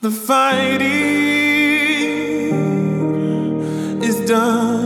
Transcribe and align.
The 0.00 0.12
fighting 0.12 0.80
is 4.00 4.20
done. 4.28 4.78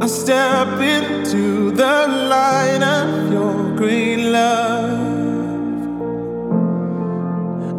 I 0.00 0.06
step 0.06 0.78
into 0.78 1.72
the 1.72 2.06
light 2.06 2.84
of 2.84 3.32
your 3.32 3.74
green 3.76 4.30
love. 4.30 5.00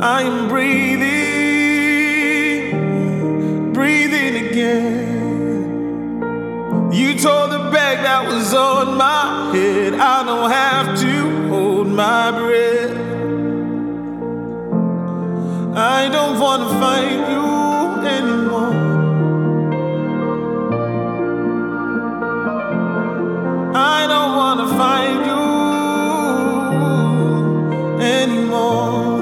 I 0.02 0.24
am 0.24 0.50
breathing, 0.50 1.14
breathing 3.72 4.48
again. 4.48 5.00
You 6.92 7.14
tore 7.18 7.48
the 7.48 7.70
bag 7.72 8.00
that 8.04 8.28
was 8.28 8.54
on 8.54 8.98
my 8.98 9.56
head. 9.56 9.94
I 9.94 10.26
don't 10.26 10.52
have 10.52 10.79
I 16.02 16.08
don't 16.08 16.40
wanna 16.40 16.70
fight 16.80 17.22
you 17.34 17.48
anymore. 18.18 18.74
I 23.76 24.00
don't 24.12 24.34
wanna 24.42 24.68
fight 24.80 25.20
you 25.30 25.46
anymore. 28.18 29.20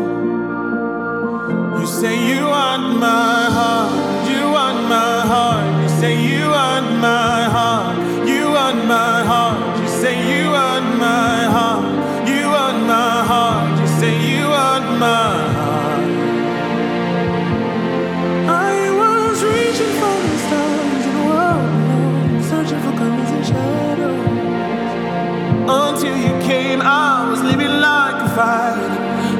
You 1.80 1.86
say 1.88 2.16
you 2.30 2.42
want 2.46 2.86
my 3.00 3.27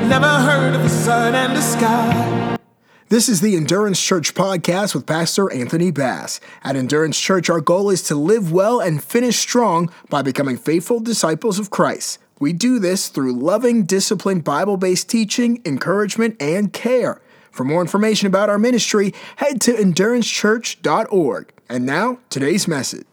Never 0.08 0.26
heard 0.26 0.74
of 0.74 0.84
the 0.84 0.90
sun 0.90 1.36
and 1.36 1.54
the 1.54 1.62
sky. 1.62 2.58
This 3.10 3.28
is 3.28 3.42
the 3.42 3.58
Endurance 3.58 4.02
Church 4.02 4.34
podcast 4.34 4.96
with 4.96 5.06
Pastor 5.06 5.52
Anthony 5.52 5.92
Bass. 5.92 6.40
At 6.64 6.78
Endurance 6.78 7.20
Church, 7.20 7.50
our 7.50 7.60
goal 7.60 7.90
is 7.90 8.02
to 8.04 8.16
live 8.16 8.50
well 8.50 8.80
and 8.80 9.04
finish 9.04 9.38
strong 9.38 9.92
by 10.10 10.22
becoming 10.22 10.56
faithful 10.56 11.02
disciples 11.02 11.60
of 11.60 11.72
Christ. 11.72 12.20
We 12.40 12.54
do 12.54 12.80
this 12.80 13.10
through 13.10 13.34
loving, 13.34 13.84
disciplined, 13.84 14.46
Bible 14.46 14.78
based 14.78 15.10
teaching, 15.10 15.62
encouragement, 15.66 16.42
and 16.42 16.72
care. 16.72 17.22
For 17.52 17.66
more 17.66 17.82
information 17.82 18.28
about 18.28 18.50
our 18.50 18.58
ministry, 18.58 19.14
head 19.36 19.60
to 19.62 19.74
endurancechurch.org. 19.74 21.54
And 21.68 21.86
now, 21.86 22.20
today's 22.30 22.66
message. 22.66 23.06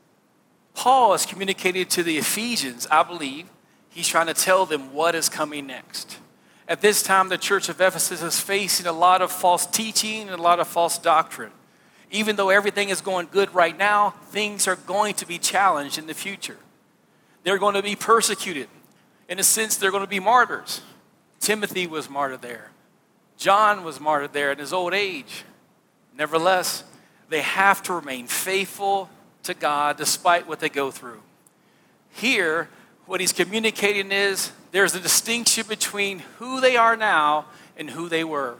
Paul 0.74 1.12
is 1.14 1.26
communicating 1.26 1.86
to 1.86 2.04
the 2.04 2.18
Ephesians, 2.18 2.86
I 2.88 3.02
believe, 3.02 3.46
he's 3.90 4.06
trying 4.06 4.28
to 4.28 4.34
tell 4.34 4.64
them 4.64 4.92
what 4.92 5.16
is 5.16 5.28
coming 5.28 5.66
next. 5.66 6.18
At 6.66 6.80
this 6.80 7.02
time, 7.02 7.28
the 7.28 7.38
church 7.38 7.68
of 7.68 7.80
Ephesus 7.80 8.22
is 8.22 8.40
facing 8.40 8.86
a 8.86 8.92
lot 8.92 9.20
of 9.20 9.30
false 9.30 9.66
teaching 9.66 10.22
and 10.22 10.38
a 10.38 10.42
lot 10.42 10.60
of 10.60 10.68
false 10.68 10.98
doctrine. 10.98 11.52
Even 12.10 12.36
though 12.36 12.48
everything 12.48 12.88
is 12.88 13.00
going 13.00 13.28
good 13.30 13.52
right 13.54 13.76
now, 13.76 14.10
things 14.26 14.66
are 14.66 14.76
going 14.76 15.14
to 15.14 15.26
be 15.26 15.38
challenged 15.38 15.98
in 15.98 16.06
the 16.06 16.14
future. 16.14 16.56
They're 17.42 17.58
going 17.58 17.74
to 17.74 17.82
be 17.82 17.96
persecuted. 17.96 18.68
In 19.28 19.38
a 19.38 19.42
sense, 19.42 19.76
they're 19.76 19.90
going 19.90 20.04
to 20.04 20.08
be 20.08 20.20
martyrs. 20.20 20.80
Timothy 21.40 21.86
was 21.86 22.08
martyred 22.08 22.40
there. 22.40 22.70
John 23.36 23.84
was 23.84 24.00
martyred 24.00 24.32
there 24.32 24.52
in 24.52 24.58
his 24.58 24.72
old 24.72 24.94
age. 24.94 25.44
Nevertheless, 26.16 26.84
they 27.28 27.42
have 27.42 27.82
to 27.82 27.92
remain 27.92 28.26
faithful 28.26 29.10
to 29.42 29.52
God 29.52 29.96
despite 29.96 30.46
what 30.46 30.60
they 30.60 30.68
go 30.68 30.90
through. 30.90 31.20
Here, 32.10 32.68
what 33.06 33.20
he's 33.20 33.32
communicating 33.32 34.12
is 34.12 34.52
there's 34.72 34.94
a 34.94 35.00
distinction 35.00 35.66
between 35.68 36.20
who 36.38 36.60
they 36.60 36.76
are 36.76 36.96
now 36.96 37.46
and 37.76 37.90
who 37.90 38.08
they 38.08 38.24
were. 38.24 38.56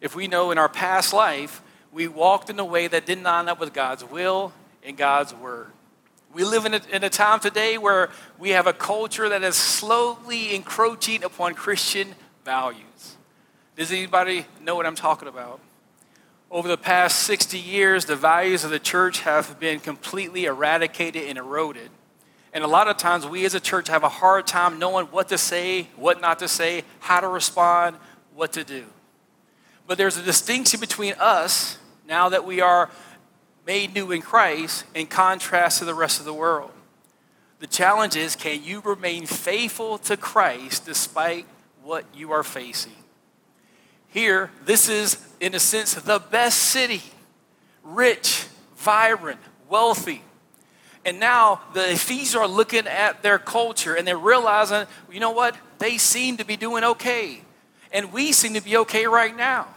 If 0.00 0.14
we 0.14 0.28
know 0.28 0.50
in 0.50 0.58
our 0.58 0.68
past 0.68 1.12
life, 1.12 1.62
we 1.92 2.08
walked 2.08 2.50
in 2.50 2.58
a 2.58 2.64
way 2.64 2.86
that 2.86 3.06
didn't 3.06 3.24
line 3.24 3.48
up 3.48 3.58
with 3.58 3.72
God's 3.72 4.04
will 4.04 4.52
and 4.84 4.96
God's 4.96 5.34
word. 5.34 5.68
We 6.32 6.44
live 6.44 6.66
in 6.66 6.74
a, 6.74 6.80
in 6.92 7.02
a 7.04 7.10
time 7.10 7.40
today 7.40 7.78
where 7.78 8.10
we 8.38 8.50
have 8.50 8.66
a 8.66 8.72
culture 8.72 9.28
that 9.30 9.42
is 9.42 9.56
slowly 9.56 10.54
encroaching 10.54 11.24
upon 11.24 11.54
Christian 11.54 12.14
values. 12.44 13.16
Does 13.76 13.90
anybody 13.90 14.44
know 14.60 14.76
what 14.76 14.84
I'm 14.84 14.94
talking 14.94 15.28
about? 15.28 15.60
Over 16.50 16.68
the 16.68 16.78
past 16.78 17.20
60 17.20 17.58
years, 17.58 18.04
the 18.04 18.16
values 18.16 18.64
of 18.64 18.70
the 18.70 18.78
church 18.78 19.20
have 19.20 19.58
been 19.58 19.80
completely 19.80 20.44
eradicated 20.44 21.24
and 21.24 21.38
eroded. 21.38 21.90
And 22.52 22.64
a 22.64 22.66
lot 22.66 22.88
of 22.88 22.96
times, 22.96 23.26
we 23.26 23.44
as 23.44 23.54
a 23.54 23.60
church 23.60 23.88
have 23.88 24.02
a 24.02 24.08
hard 24.08 24.46
time 24.46 24.78
knowing 24.78 25.06
what 25.06 25.28
to 25.28 25.38
say, 25.38 25.88
what 25.96 26.20
not 26.20 26.38
to 26.38 26.48
say, 26.48 26.82
how 27.00 27.20
to 27.20 27.28
respond, 27.28 27.96
what 28.34 28.52
to 28.54 28.64
do. 28.64 28.84
But 29.86 29.98
there's 29.98 30.16
a 30.16 30.22
distinction 30.22 30.80
between 30.80 31.14
us, 31.18 31.78
now 32.06 32.30
that 32.30 32.44
we 32.44 32.60
are 32.60 32.90
made 33.66 33.94
new 33.94 34.12
in 34.12 34.22
Christ, 34.22 34.84
in 34.94 35.06
contrast 35.06 35.80
to 35.80 35.84
the 35.84 35.94
rest 35.94 36.20
of 36.20 36.24
the 36.24 36.32
world. 36.32 36.70
The 37.60 37.66
challenge 37.66 38.16
is 38.16 38.36
can 38.36 38.62
you 38.62 38.80
remain 38.80 39.26
faithful 39.26 39.98
to 39.98 40.16
Christ 40.16 40.86
despite 40.86 41.44
what 41.82 42.04
you 42.14 42.32
are 42.32 42.42
facing? 42.42 42.92
Here, 44.08 44.50
this 44.64 44.88
is, 44.88 45.18
in 45.38 45.54
a 45.54 45.58
sense, 45.58 45.94
the 45.94 46.18
best 46.18 46.58
city 46.58 47.02
rich, 47.84 48.46
vibrant, 48.76 49.40
wealthy. 49.68 50.22
And 51.04 51.20
now 51.20 51.60
the 51.74 51.92
Ephesians 51.92 52.34
are 52.34 52.46
looking 52.46 52.86
at 52.86 53.22
their 53.22 53.38
culture 53.38 53.94
and 53.94 54.06
they're 54.06 54.18
realizing, 54.18 54.86
you 55.10 55.20
know 55.20 55.30
what? 55.30 55.56
They 55.78 55.98
seem 55.98 56.36
to 56.38 56.44
be 56.44 56.56
doing 56.56 56.84
okay. 56.84 57.42
And 57.92 58.12
we 58.12 58.32
seem 58.32 58.54
to 58.54 58.60
be 58.60 58.76
okay 58.78 59.06
right 59.06 59.34
now. 59.34 59.68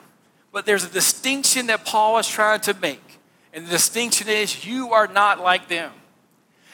But 0.52 0.66
there's 0.66 0.84
a 0.84 0.90
distinction 0.90 1.68
that 1.68 1.86
Paul 1.86 2.18
is 2.18 2.28
trying 2.28 2.62
to 2.62 2.74
make. 2.74 3.20
And 3.54 3.66
the 3.66 3.70
distinction 3.70 4.28
is 4.28 4.66
you 4.66 4.92
are 4.92 5.08
not 5.08 5.40
like 5.40 5.68
them. 5.68 5.92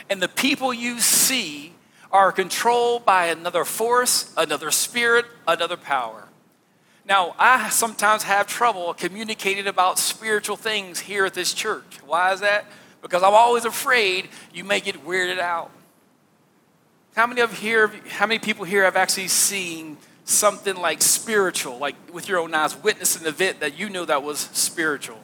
And 0.09 0.21
the 0.21 0.27
people 0.27 0.73
you 0.73 0.99
see 0.99 1.73
are 2.11 2.31
controlled 2.31 3.05
by 3.05 3.27
another 3.27 3.65
force, 3.65 4.33
another 4.37 4.71
spirit, 4.71 5.25
another 5.47 5.77
power. 5.77 6.27
Now, 7.05 7.35
I 7.39 7.69
sometimes 7.69 8.23
have 8.23 8.47
trouble 8.47 8.93
communicating 8.93 9.67
about 9.67 9.99
spiritual 9.99 10.57
things 10.57 10.99
here 10.99 11.25
at 11.25 11.33
this 11.33 11.53
church. 11.53 11.99
Why 12.05 12.33
is 12.33 12.41
that? 12.41 12.65
Because 13.07 13.23
I'm 13.23 13.33
always 13.33 13.63
afraid 13.63 14.27
you 14.53 14.65
may 14.65 14.81
get 14.81 15.05
weirded 15.05 15.39
out. 15.39 15.71
How 17.15 17.25
many 17.25 17.39
of 17.39 17.53
here, 17.53 17.89
how 18.09 18.27
many 18.27 18.37
people 18.37 18.65
here 18.65 18.83
have 18.83 18.97
actually 18.97 19.29
seen 19.29 19.95
something 20.25 20.75
like 20.75 21.01
spiritual, 21.01 21.77
like 21.77 21.95
with 22.11 22.27
your 22.27 22.37
own 22.37 22.53
eyes, 22.53 22.75
witnessing 22.83 23.21
an 23.21 23.29
event 23.29 23.61
that 23.61 23.79
you 23.79 23.89
know 23.89 24.03
that 24.03 24.23
was 24.23 24.39
spiritual? 24.39 25.19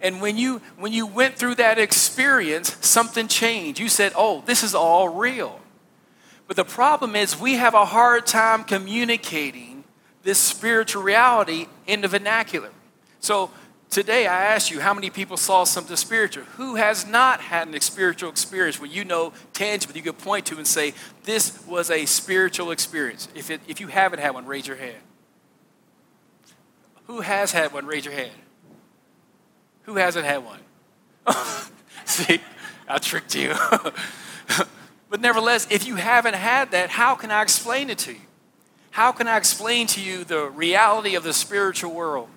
And 0.00 0.20
when 0.20 0.36
you 0.36 0.60
when 0.78 0.92
you 0.92 1.06
went 1.06 1.36
through 1.36 1.54
that 1.54 1.78
experience, 1.78 2.76
something 2.84 3.28
changed. 3.28 3.78
You 3.78 3.88
said, 3.88 4.12
"Oh, 4.16 4.42
this 4.44 4.64
is 4.64 4.74
all 4.74 5.08
real." 5.08 5.60
But 6.48 6.56
the 6.56 6.64
problem 6.64 7.14
is 7.14 7.38
we 7.38 7.54
have 7.54 7.74
a 7.74 7.84
hard 7.84 8.26
time 8.26 8.64
communicating 8.64 9.84
this 10.24 10.40
spiritual 10.40 11.04
reality 11.04 11.68
in 11.86 12.00
the 12.00 12.08
vernacular. 12.08 12.70
So 13.20 13.52
today 13.90 14.26
I 14.26 14.44
ask 14.46 14.70
you, 14.70 14.80
how 14.80 14.94
many 14.94 15.10
people 15.10 15.36
saw 15.36 15.64
something 15.64 15.96
spiritual? 15.96 16.44
Who 16.56 16.74
has 16.76 17.06
not 17.06 17.40
had 17.40 17.68
an 17.68 17.80
spiritual 17.80 18.30
experience 18.30 18.80
where 18.80 18.90
you 18.90 19.04
know 19.04 19.32
tangible 19.52 19.96
you 19.96 20.02
could 20.02 20.18
point 20.18 20.46
to 20.46 20.56
and 20.56 20.66
say, 20.66 20.94
this 21.24 21.64
was 21.66 21.90
a 21.90 22.06
spiritual 22.06 22.70
experience? 22.70 23.28
If, 23.34 23.50
it, 23.50 23.60
if 23.68 23.80
you 23.80 23.88
haven't 23.88 24.18
had 24.18 24.34
one, 24.34 24.46
raise 24.46 24.66
your 24.66 24.76
hand. 24.76 24.96
Who 27.06 27.20
has 27.20 27.52
had 27.52 27.72
one? 27.72 27.86
Raise 27.86 28.04
your 28.04 28.14
hand. 28.14 28.32
Who 29.82 29.96
hasn't 29.96 30.24
had 30.24 30.38
one? 30.44 30.58
See, 32.04 32.40
I 32.88 32.98
tricked 32.98 33.34
you. 33.34 33.54
but 35.08 35.20
nevertheless, 35.20 35.66
if 35.70 35.86
you 35.86 35.94
haven't 35.94 36.34
had 36.34 36.72
that, 36.72 36.90
how 36.90 37.14
can 37.14 37.30
I 37.30 37.42
explain 37.42 37.90
it 37.90 37.98
to 37.98 38.12
you? 38.12 38.20
How 38.90 39.12
can 39.12 39.28
I 39.28 39.36
explain 39.36 39.86
to 39.88 40.00
you 40.00 40.24
the 40.24 40.46
reality 40.50 41.14
of 41.14 41.22
the 41.22 41.32
spiritual 41.32 41.92
world? 41.92 42.28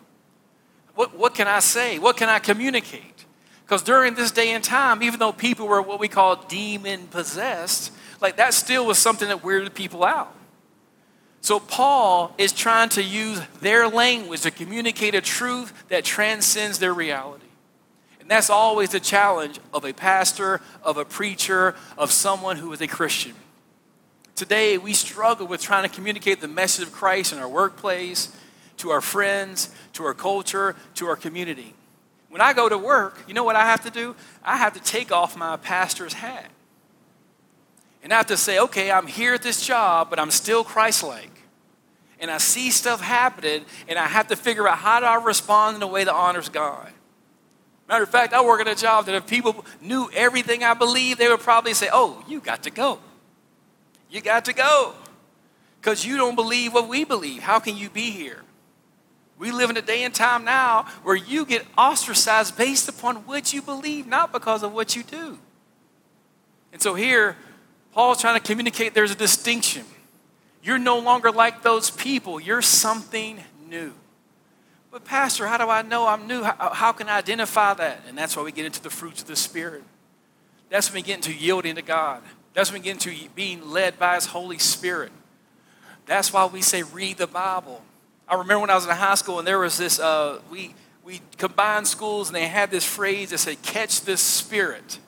What, 0.99 1.17
what 1.17 1.33
can 1.33 1.47
I 1.47 1.59
say? 1.59 1.97
What 1.97 2.17
can 2.17 2.27
I 2.27 2.39
communicate? 2.39 3.23
Because 3.63 3.83
during 3.83 4.15
this 4.15 4.31
day 4.31 4.49
and 4.49 4.61
time, 4.61 5.01
even 5.01 5.17
though 5.17 5.31
people 5.31 5.65
were 5.65 5.81
what 5.81 5.97
we 5.97 6.09
call 6.09 6.35
demon 6.49 7.07
possessed, 7.07 7.93
like 8.19 8.35
that 8.35 8.53
still 8.53 8.85
was 8.85 8.97
something 8.97 9.29
that 9.29 9.41
weirded 9.41 9.73
people 9.75 10.03
out. 10.03 10.35
So 11.39 11.57
Paul 11.57 12.35
is 12.37 12.51
trying 12.51 12.89
to 12.89 13.01
use 13.01 13.39
their 13.61 13.87
language 13.87 14.41
to 14.41 14.51
communicate 14.51 15.15
a 15.15 15.21
truth 15.21 15.71
that 15.87 16.03
transcends 16.03 16.79
their 16.79 16.93
reality. 16.93 17.45
And 18.19 18.29
that's 18.29 18.49
always 18.49 18.89
the 18.89 18.99
challenge 18.99 19.61
of 19.73 19.85
a 19.85 19.93
pastor, 19.93 20.59
of 20.83 20.97
a 20.97 21.05
preacher, 21.05 21.75
of 21.97 22.11
someone 22.11 22.57
who 22.57 22.73
is 22.73 22.81
a 22.81 22.87
Christian. 22.87 23.35
Today, 24.35 24.77
we 24.77 24.91
struggle 24.91 25.47
with 25.47 25.61
trying 25.61 25.87
to 25.87 25.95
communicate 25.95 26.41
the 26.41 26.49
message 26.49 26.87
of 26.87 26.91
Christ 26.91 27.31
in 27.31 27.39
our 27.39 27.47
workplace, 27.47 28.35
to 28.79 28.91
our 28.91 29.01
friends, 29.01 29.69
to 29.93 30.03
our 30.03 30.13
culture, 30.13 30.75
to 30.95 31.07
our 31.07 31.15
community. 31.15 31.73
When 32.29 32.41
I 32.41 32.53
go 32.53 32.69
to 32.69 32.77
work, 32.77 33.23
you 33.27 33.33
know 33.33 33.43
what 33.43 33.55
I 33.55 33.65
have 33.65 33.83
to 33.83 33.89
do? 33.89 34.15
I 34.43 34.57
have 34.57 34.73
to 34.73 34.79
take 34.79 35.11
off 35.11 35.37
my 35.37 35.57
pastor's 35.57 36.13
hat. 36.13 36.49
And 38.03 38.13
I 38.13 38.17
have 38.17 38.27
to 38.27 38.37
say, 38.37 38.59
okay, 38.59 38.91
I'm 38.91 39.07
here 39.07 39.33
at 39.33 39.41
this 39.41 39.65
job, 39.65 40.09
but 40.09 40.19
I'm 40.19 40.31
still 40.31 40.63
Christ 40.63 41.03
like. 41.03 41.31
And 42.19 42.29
I 42.29 42.37
see 42.37 42.69
stuff 42.71 43.01
happening, 43.01 43.65
and 43.87 43.97
I 43.97 44.05
have 44.05 44.27
to 44.27 44.35
figure 44.35 44.67
out 44.67 44.77
how 44.77 44.99
do 44.99 45.05
I 45.05 45.15
respond 45.23 45.77
in 45.77 45.83
a 45.83 45.87
way 45.87 46.03
that 46.03 46.13
honors 46.13 46.49
God. 46.49 46.91
Matter 47.87 48.03
of 48.03 48.09
fact, 48.09 48.33
I 48.33 48.41
work 48.43 48.61
at 48.61 48.67
a 48.67 48.75
job 48.75 49.07
that 49.07 49.15
if 49.15 49.25
people 49.25 49.65
knew 49.81 50.09
everything 50.13 50.63
I 50.63 50.73
believe, 50.73 51.17
they 51.17 51.27
would 51.27 51.39
probably 51.39 51.73
say, 51.73 51.89
oh, 51.91 52.23
you 52.27 52.39
got 52.39 52.63
to 52.63 52.69
go. 52.69 52.99
You 54.09 54.21
got 54.21 54.45
to 54.45 54.53
go. 54.53 54.93
Because 55.81 56.05
you 56.05 56.15
don't 56.17 56.35
believe 56.35 56.73
what 56.73 56.87
we 56.87 57.03
believe. 57.03 57.41
How 57.41 57.59
can 57.59 57.75
you 57.75 57.89
be 57.89 58.11
here? 58.11 58.43
We 59.39 59.51
live 59.51 59.69
in 59.69 59.77
a 59.77 59.81
day 59.81 60.03
and 60.03 60.13
time 60.13 60.43
now 60.43 60.85
where 61.01 61.15
you 61.15 61.45
get 61.45 61.65
ostracized 61.77 62.57
based 62.57 62.89
upon 62.89 63.15
what 63.25 63.53
you 63.53 63.61
believe, 63.61 64.05
not 64.05 64.33
because 64.33 64.63
of 64.63 64.73
what 64.73 64.97
you 64.97 65.03
do. 65.03 65.39
And 66.73 66.81
so 66.81 66.93
here, 66.93 67.37
Paul's 67.93 68.19
trying 68.19 68.39
to 68.39 68.45
communicate 68.45 68.93
there's 68.93 69.11
a 69.11 69.15
distinction. 69.15 69.85
You're 70.61 70.77
no 70.77 70.99
longer 70.99 71.31
like 71.31 71.63
those 71.63 71.89
people, 71.89 72.39
you're 72.39 72.61
something 72.61 73.39
new. 73.67 73.93
But, 74.91 75.05
Pastor, 75.05 75.47
how 75.47 75.57
do 75.57 75.69
I 75.69 75.83
know 75.83 76.07
I'm 76.07 76.27
new? 76.27 76.43
How, 76.43 76.71
how, 76.73 76.91
can 76.91 77.07
I 77.07 77.17
identify 77.17 77.75
that? 77.75 78.01
And 78.07 78.17
that's 78.17 78.35
why 78.35 78.41
we 78.41 78.51
get 78.51 78.65
into 78.65 78.81
the 78.81 78.89
fruits 78.89 79.21
of 79.21 79.27
the 79.27 79.35
Spirit. 79.35 79.83
That's 80.69 80.89
when 80.89 80.95
we 80.95 81.01
get 81.03 81.15
into 81.17 81.31
yielding 81.31 81.75
to 81.75 81.83
God. 81.83 82.23
That's 82.53 82.71
when 82.71 82.81
we 82.81 82.85
get 82.85 82.93
into 82.93 83.29
being 83.35 83.69
led 83.69 83.99
by 83.99 84.15
His 84.15 84.25
Holy 84.25 84.57
Spirit. 84.57 85.11
That's 86.07 86.33
why 86.33 86.45
we 86.47 86.63
say, 86.63 86.81
read 86.81 87.17
the 87.17 87.27
Bible. 87.27 87.83
I 88.29 88.35
remember 88.35 88.59
when 88.59 88.69
I 88.69 88.75
was 88.75 88.85
in 88.85 88.91
high 88.91 89.15
school 89.15 89.39
and 89.39 89.47
there 89.47 89.59
was 89.59 89.77
this, 89.77 89.99
uh, 89.99 90.39
we, 90.51 90.75
we 91.03 91.21
combined 91.37 91.87
schools 91.87 92.29
and 92.29 92.35
they 92.35 92.47
had 92.47 92.69
this 92.69 92.85
phrase 92.85 93.31
that 93.31 93.39
said, 93.39 93.61
catch 93.63 94.01
this 94.01 94.21
spirit. 94.21 94.99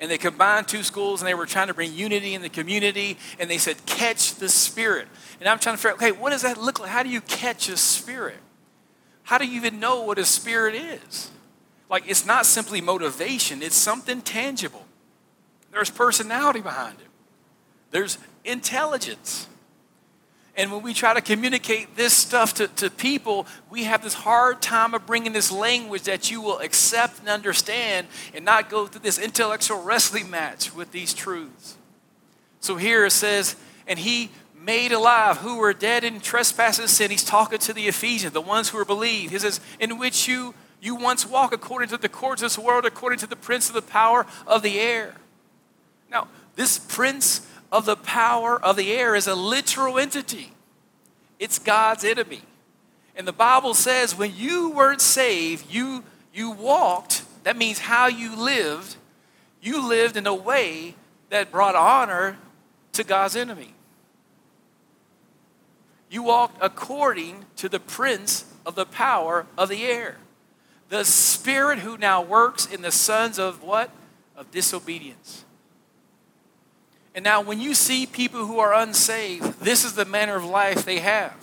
And 0.00 0.10
they 0.10 0.18
combined 0.18 0.66
two 0.66 0.82
schools 0.82 1.20
and 1.20 1.28
they 1.28 1.34
were 1.34 1.46
trying 1.46 1.68
to 1.68 1.74
bring 1.74 1.92
unity 1.92 2.34
in 2.34 2.42
the 2.42 2.48
community 2.48 3.18
and 3.38 3.48
they 3.48 3.58
said 3.58 3.76
catch 3.86 4.34
the 4.36 4.48
spirit. 4.48 5.06
And 5.38 5.48
i'm 5.48 5.58
trying 5.58 5.76
to 5.76 5.78
figure 5.82 5.90
out 5.90 5.96
okay 6.02 6.12
what 6.12 6.30
does 6.30 6.42
that 6.42 6.56
look 6.56 6.80
like? 6.80 6.88
How 6.88 7.02
do 7.02 7.10
you 7.10 7.20
catch 7.20 7.68
a 7.68 7.76
spirit? 7.76 8.38
How 9.22 9.38
do 9.38 9.46
you 9.46 9.56
even 9.56 9.78
know 9.78 10.02
what 10.02 10.18
a 10.18 10.24
spirit 10.24 10.74
is? 10.74 11.30
Like 11.90 12.04
it's 12.08 12.24
not 12.24 12.46
simply 12.46 12.80
motivation 12.80 13.62
it's 13.62 13.76
something 13.76 14.22
tangible. 14.22 14.86
There's 15.70 15.90
personality 15.90 16.62
behind 16.62 16.98
it. 17.00 17.06
There's 17.90 18.18
intelligence 18.44 19.46
and 20.60 20.70
when 20.70 20.82
we 20.82 20.92
try 20.92 21.14
to 21.14 21.22
communicate 21.22 21.96
this 21.96 22.12
stuff 22.12 22.52
to, 22.52 22.68
to 22.68 22.90
people, 22.90 23.46
we 23.70 23.84
have 23.84 24.02
this 24.02 24.12
hard 24.12 24.60
time 24.60 24.92
of 24.92 25.06
bringing 25.06 25.32
this 25.32 25.50
language 25.50 26.02
that 26.02 26.30
you 26.30 26.42
will 26.42 26.58
accept 26.58 27.20
and 27.20 27.30
understand 27.30 28.06
and 28.34 28.44
not 28.44 28.68
go 28.68 28.86
through 28.86 29.00
this 29.00 29.18
intellectual 29.18 29.82
wrestling 29.82 30.28
match 30.28 30.74
with 30.74 30.92
these 30.92 31.14
truths. 31.14 31.78
So 32.60 32.76
here 32.76 33.06
it 33.06 33.12
says, 33.12 33.56
and 33.86 33.98
he 33.98 34.28
made 34.54 34.92
alive 34.92 35.38
who 35.38 35.56
were 35.56 35.72
dead 35.72 36.04
in 36.04 36.20
trespasses 36.20 36.80
and 36.80 36.90
sin. 36.90 37.10
He's 37.10 37.24
talking 37.24 37.58
to 37.60 37.72
the 37.72 37.88
Ephesians, 37.88 38.34
the 38.34 38.42
ones 38.42 38.68
who 38.68 38.76
are 38.76 38.84
believed. 38.84 39.32
He 39.32 39.38
says, 39.38 39.60
in 39.78 39.96
which 39.98 40.28
you 40.28 40.54
you 40.82 40.94
once 40.94 41.26
walk 41.26 41.54
according 41.54 41.88
to 41.88 41.96
the 41.96 42.08
course 42.10 42.40
of 42.40 42.46
this 42.46 42.58
world, 42.58 42.84
according 42.84 43.18
to 43.20 43.26
the 43.26 43.36
prince 43.36 43.68
of 43.68 43.74
the 43.74 43.82
power 43.82 44.26
of 44.46 44.62
the 44.62 44.78
air. 44.78 45.14
Now, 46.10 46.28
this 46.54 46.78
prince 46.78 47.46
of 47.72 47.86
the 47.86 47.96
power 47.96 48.62
of 48.62 48.76
the 48.76 48.92
air 48.92 49.14
is 49.14 49.26
a 49.26 49.34
literal 49.34 49.98
entity, 49.98 50.52
it's 51.38 51.58
God's 51.58 52.04
enemy. 52.04 52.42
And 53.16 53.26
the 53.26 53.32
Bible 53.32 53.74
says 53.74 54.16
when 54.16 54.34
you 54.34 54.70
weren't 54.70 55.00
saved, 55.00 55.70
you, 55.70 56.04
you 56.32 56.52
walked, 56.52 57.24
that 57.44 57.56
means 57.56 57.80
how 57.80 58.06
you 58.06 58.34
lived, 58.34 58.96
you 59.60 59.86
lived 59.86 60.16
in 60.16 60.26
a 60.26 60.34
way 60.34 60.94
that 61.28 61.50
brought 61.50 61.74
honor 61.74 62.38
to 62.92 63.04
God's 63.04 63.36
enemy. 63.36 63.74
You 66.08 66.22
walked 66.22 66.58
according 66.60 67.44
to 67.56 67.68
the 67.68 67.78
prince 67.78 68.44
of 68.66 68.74
the 68.74 68.86
power 68.86 69.46
of 69.56 69.68
the 69.68 69.84
air. 69.84 70.16
The 70.88 71.04
spirit 71.04 71.78
who 71.80 71.96
now 71.96 72.20
works 72.20 72.66
in 72.66 72.82
the 72.82 72.90
sons 72.90 73.38
of 73.38 73.62
what? 73.62 73.90
Of 74.36 74.50
disobedience. 74.50 75.44
And 77.14 77.24
now, 77.24 77.40
when 77.40 77.60
you 77.60 77.74
see 77.74 78.06
people 78.06 78.46
who 78.46 78.60
are 78.60 78.72
unsaved, 78.72 79.60
this 79.60 79.84
is 79.84 79.94
the 79.94 80.04
manner 80.04 80.36
of 80.36 80.44
life 80.44 80.84
they 80.84 81.00
have, 81.00 81.34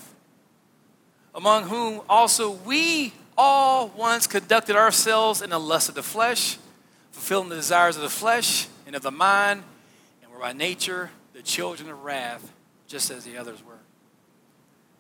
among 1.35 1.63
whom 1.63 2.01
also 2.09 2.51
we 2.51 3.13
all 3.37 3.89
once 3.89 4.27
conducted 4.27 4.75
ourselves 4.75 5.41
in 5.41 5.49
the 5.49 5.59
lust 5.59 5.89
of 5.89 5.95
the 5.95 6.03
flesh, 6.03 6.57
fulfilling 7.11 7.49
the 7.49 7.55
desires 7.55 7.97
of 7.97 8.01
the 8.01 8.09
flesh 8.09 8.67
and 8.85 8.95
of 8.95 9.01
the 9.01 9.11
mind, 9.11 9.61
and 10.23 10.31
were 10.31 10.39
by 10.39 10.53
nature 10.53 11.11
the 11.33 11.41
children 11.41 11.89
of 11.89 12.03
wrath, 12.03 12.51
just 12.87 13.11
as 13.11 13.25
the 13.25 13.37
others 13.37 13.63
were. 13.63 13.73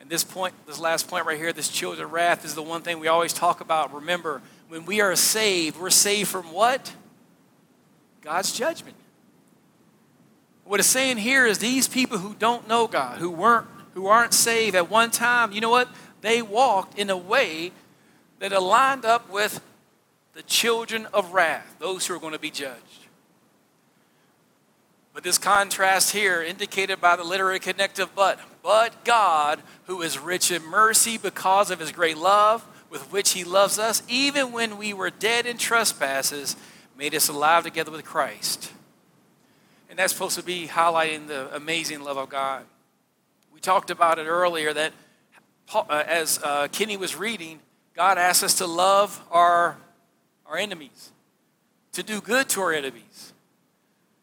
And 0.01 0.09
this 0.09 0.23
point, 0.23 0.53
this 0.67 0.79
last 0.79 1.07
point 1.07 1.25
right 1.25 1.37
here, 1.37 1.53
this 1.53 1.69
children 1.69 2.05
of 2.05 2.11
wrath 2.11 2.45
is 2.45 2.55
the 2.55 2.61
one 2.61 2.81
thing 2.81 2.99
we 2.99 3.07
always 3.07 3.33
talk 3.33 3.61
about. 3.61 3.93
Remember, 3.93 4.41
when 4.67 4.85
we 4.85 5.01
are 5.01 5.15
saved, 5.15 5.79
we're 5.79 5.89
saved 5.89 6.29
from 6.29 6.51
what? 6.51 6.93
God's 8.21 8.51
judgment. 8.51 8.95
What 10.67 10.81
it's 10.81 10.89
saying 10.89 11.17
here 11.17 11.45
is 11.45 11.59
these 11.59 11.87
people 11.87 12.17
who 12.17 12.35
don't 12.35 12.67
know 12.67 12.87
God, 12.87 13.19
who 13.19 13.31
weren't, 13.31 13.67
who 13.93 14.07
aren't 14.07 14.33
saved 14.33 14.75
at 14.75 14.89
one 14.89 15.11
time, 15.11 15.53
you 15.53 15.61
know 15.61 15.69
what? 15.69 15.87
They 16.19 16.41
walked 16.41 16.99
in 16.99 17.09
a 17.09 17.15
way 17.15 17.71
that 18.39 18.51
aligned 18.51 19.05
up 19.05 19.31
with 19.31 19.61
the 20.33 20.43
children 20.43 21.07
of 21.13 21.31
wrath, 21.31 21.75
those 21.79 22.05
who 22.05 22.15
are 22.15 22.19
going 22.19 22.33
to 22.33 22.39
be 22.39 22.51
judged. 22.51 23.07
But 25.13 25.23
this 25.23 25.37
contrast 25.37 26.11
here, 26.11 26.43
indicated 26.43 26.99
by 26.99 27.15
the 27.15 27.23
literary 27.23 27.59
connective 27.59 28.09
but, 28.13 28.37
but 28.61 29.05
God, 29.05 29.61
who 29.85 30.01
is 30.01 30.19
rich 30.19 30.51
in 30.51 30.63
mercy 30.63 31.17
because 31.17 31.71
of 31.71 31.79
his 31.79 31.93
great 31.93 32.17
love 32.17 32.63
with 32.89 33.11
which 33.11 33.31
he 33.31 33.45
loves 33.45 33.79
us, 33.79 34.03
even 34.09 34.51
when 34.51 34.77
we 34.77 34.93
were 34.93 35.09
dead 35.09 35.45
in 35.45 35.57
trespasses, 35.57 36.57
made 36.97 37.15
us 37.15 37.29
alive 37.29 37.63
together 37.63 37.89
with 37.89 38.03
Christ. 38.03 38.73
And 39.89 39.97
that's 39.97 40.13
supposed 40.13 40.37
to 40.37 40.43
be 40.43 40.67
highlighting 40.67 41.27
the 41.27 41.53
amazing 41.55 42.01
love 42.03 42.17
of 42.17 42.29
God. 42.29 42.65
We 43.53 43.59
talked 43.59 43.89
about 43.89 44.19
it 44.19 44.25
earlier 44.25 44.73
that 44.73 44.93
uh, 45.73 46.03
as 46.07 46.39
uh, 46.43 46.67
Kenny 46.71 46.97
was 46.97 47.15
reading, 47.15 47.59
God 47.95 48.17
asks 48.17 48.43
us 48.43 48.53
to 48.55 48.67
love 48.67 49.21
our, 49.31 49.77
our 50.45 50.57
enemies, 50.57 51.11
to 51.93 52.03
do 52.03 52.21
good 52.21 52.49
to 52.49 52.61
our 52.61 52.73
enemies. 52.73 53.33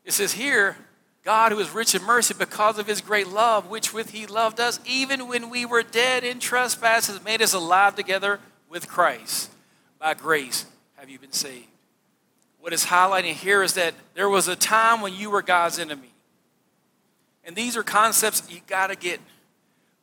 It 0.05 0.13
says 0.13 0.33
here, 0.33 0.77
God, 1.25 1.53
who 1.53 1.59
is 1.59 1.71
rich 1.71 1.95
in 1.95 2.03
mercy 2.05 2.35
because 2.39 2.79
of 2.79 2.87
his 2.87 3.01
great 3.01 3.29
love, 3.29 3.69
which 3.69 3.93
with 3.95 4.11
he 4.11 4.27
loved 4.27 4.61
us, 4.61 4.79
even 4.87 5.27
when 5.27 5.49
we 5.49 5.65
were 5.65 5.83
dead 5.83 6.23
in 6.23 6.39
trespasses, 6.39 7.25
made 7.25 7.41
us 7.41 7.55
alive 7.55 7.97
together 7.97 8.41
with 8.69 8.87
Christ. 8.87 9.51
By 9.99 10.15
grace 10.15 10.67
have 10.97 11.09
you 11.09 11.19
been 11.19 11.33
saved 11.33 11.74
what 12.65 12.73
is 12.73 12.87
highlighting 12.87 13.35
here 13.35 13.63
is 13.63 13.75
that 13.75 13.93
there 14.15 14.31
was 14.31 14.49
a 14.49 14.57
time 14.57 15.03
when 15.03 15.13
you 15.13 15.29
were 15.29 15.43
God's 15.43 15.79
enemy. 15.79 16.15
And 17.45 17.55
these 17.55 17.77
are 17.77 17.83
concepts 17.83 18.51
you 18.51 18.63
got 18.67 18.87
to 18.87 18.97
get 18.97 19.21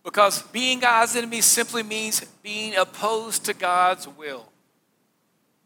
because 0.03 0.43
being 0.43 0.79
God's 0.79 1.15
enemy 1.15 1.41
simply 1.41 1.81
means 1.81 2.23
being 2.43 2.75
opposed 2.75 3.45
to 3.45 3.55
God's 3.55 4.07
will. 4.07 4.47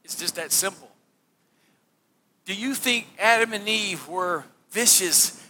It's 0.05 0.15
just 0.15 0.35
that 0.35 0.53
simple. 0.53 0.89
Do 2.45 2.53
you 2.53 2.73
think 2.73 3.07
Adam 3.19 3.51
and 3.51 3.67
Eve 3.67 4.07
were 4.07 4.45
vicious, 4.71 5.45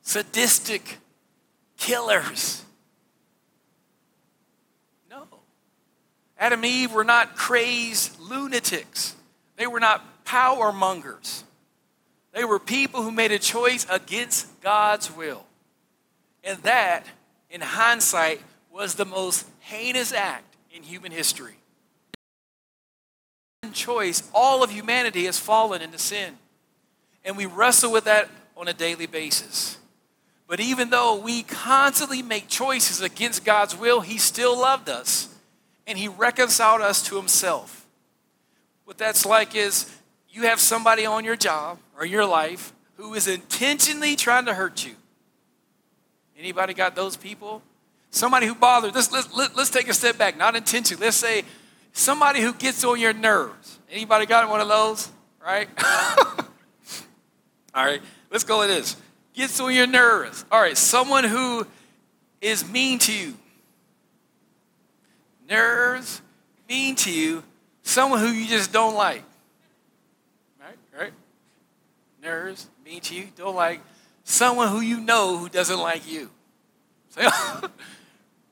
sadistic 0.00 1.00
killers? 1.76 2.64
No. 5.10 5.26
Adam 6.38 6.60
and 6.60 6.72
Eve 6.72 6.94
were 6.94 7.04
not 7.04 7.36
crazed 7.36 8.18
lunatics. 8.18 9.16
They 9.56 9.66
were 9.66 9.80
not 9.80 10.02
power 10.34 10.72
mongers. 10.72 11.44
They 12.32 12.44
were 12.44 12.58
people 12.58 13.02
who 13.02 13.12
made 13.12 13.30
a 13.30 13.38
choice 13.38 13.86
against 13.88 14.60
God's 14.60 15.14
will. 15.16 15.44
And 16.42 16.58
that, 16.64 17.06
in 17.50 17.60
hindsight, 17.60 18.40
was 18.72 18.96
the 18.96 19.04
most 19.04 19.46
heinous 19.60 20.12
act 20.12 20.56
in 20.72 20.82
human 20.82 21.12
history. 21.12 21.54
In 23.62 23.70
Choice, 23.70 24.28
all 24.34 24.64
of 24.64 24.72
humanity 24.72 25.26
has 25.26 25.38
fallen 25.38 25.80
into 25.80 25.98
sin. 25.98 26.36
And 27.24 27.36
we 27.36 27.46
wrestle 27.46 27.92
with 27.92 28.02
that 28.02 28.28
on 28.56 28.66
a 28.66 28.72
daily 28.72 29.06
basis. 29.06 29.78
But 30.48 30.58
even 30.58 30.90
though 30.90 31.14
we 31.14 31.44
constantly 31.44 32.22
make 32.22 32.48
choices 32.48 33.00
against 33.00 33.44
God's 33.44 33.76
will, 33.76 34.00
He 34.00 34.18
still 34.18 34.58
loved 34.60 34.88
us 34.88 35.32
and 35.86 35.96
He 35.96 36.08
reconciled 36.08 36.80
us 36.80 37.06
to 37.06 37.14
Himself. 37.14 37.86
What 38.84 38.98
that's 38.98 39.24
like 39.24 39.54
is 39.54 39.88
you 40.34 40.42
have 40.42 40.58
somebody 40.58 41.06
on 41.06 41.24
your 41.24 41.36
job 41.36 41.78
or 41.96 42.04
your 42.04 42.26
life 42.26 42.72
who 42.96 43.14
is 43.14 43.28
intentionally 43.28 44.16
trying 44.16 44.46
to 44.46 44.54
hurt 44.54 44.84
you. 44.84 44.94
Anybody 46.36 46.74
got 46.74 46.96
those 46.96 47.16
people? 47.16 47.62
Somebody 48.10 48.46
who 48.46 48.54
bothers, 48.56 48.92
let's, 48.94 49.12
let's, 49.12 49.56
let's 49.56 49.70
take 49.70 49.88
a 49.88 49.94
step 49.94 50.18
back, 50.18 50.36
not 50.36 50.56
intentionally. 50.56 51.04
Let's 51.04 51.16
say 51.16 51.44
somebody 51.92 52.40
who 52.40 52.52
gets 52.52 52.84
on 52.84 52.98
your 52.98 53.12
nerves. 53.12 53.78
Anybody 53.90 54.26
got 54.26 54.48
one 54.50 54.60
of 54.60 54.68
those? 54.68 55.08
Right? 55.44 55.68
All 57.74 57.84
right, 57.84 58.02
let's 58.30 58.44
go 58.44 58.58
with 58.60 58.68
this. 58.68 58.96
Gets 59.34 59.60
on 59.60 59.72
your 59.72 59.86
nerves. 59.86 60.44
All 60.50 60.60
right, 60.60 60.76
someone 60.76 61.24
who 61.24 61.66
is 62.40 62.68
mean 62.68 62.98
to 63.00 63.12
you. 63.12 63.34
Nerves, 65.48 66.22
mean 66.68 66.96
to 66.96 67.12
you, 67.12 67.44
someone 67.82 68.18
who 68.18 68.28
you 68.28 68.48
just 68.48 68.72
don't 68.72 68.94
like. 68.94 69.22
Nerves, 72.24 72.68
mean 72.84 73.00
to 73.02 73.14
you, 73.14 73.28
don't 73.36 73.54
like. 73.54 73.80
Someone 74.24 74.68
who 74.68 74.80
you 74.80 74.98
know 74.98 75.36
who 75.36 75.48
doesn't 75.48 75.78
like 75.78 76.10
you. 76.10 76.30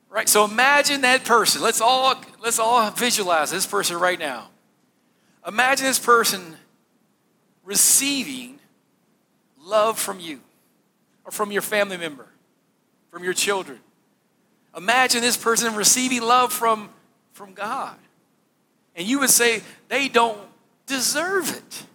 right? 0.09 0.29
So 0.29 0.45
imagine 0.45 1.01
that 1.01 1.25
person. 1.25 1.61
Let's 1.61 1.81
all 1.81 2.15
let's 2.41 2.59
all 2.59 2.89
visualize 2.91 3.49
this 3.49 3.65
person 3.65 3.97
right 3.97 4.19
now. 4.19 4.49
Imagine 5.45 5.87
this 5.87 5.99
person 5.99 6.55
receiving 7.63 8.59
love 9.59 9.97
from 9.99 10.19
you 10.19 10.39
or 11.25 11.31
from 11.31 11.51
your 11.51 11.63
family 11.63 11.97
member, 11.97 12.27
from 13.09 13.23
your 13.23 13.33
children. 13.33 13.79
Imagine 14.75 15.21
this 15.21 15.37
person 15.37 15.75
receiving 15.75 16.21
love 16.21 16.51
from, 16.51 16.89
from 17.33 17.53
God. 17.53 17.95
And 18.95 19.07
you 19.07 19.19
would 19.19 19.29
say, 19.29 19.61
they 19.87 20.07
don't 20.07 20.39
deserve 20.85 21.55
it. 21.55 21.85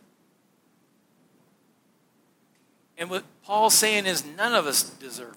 And 2.98 3.08
what 3.10 3.24
Paul's 3.44 3.74
saying 3.74 4.06
is, 4.06 4.24
none 4.36 4.54
of 4.54 4.66
us 4.66 4.82
deserve 4.82 5.32
it. 5.32 5.36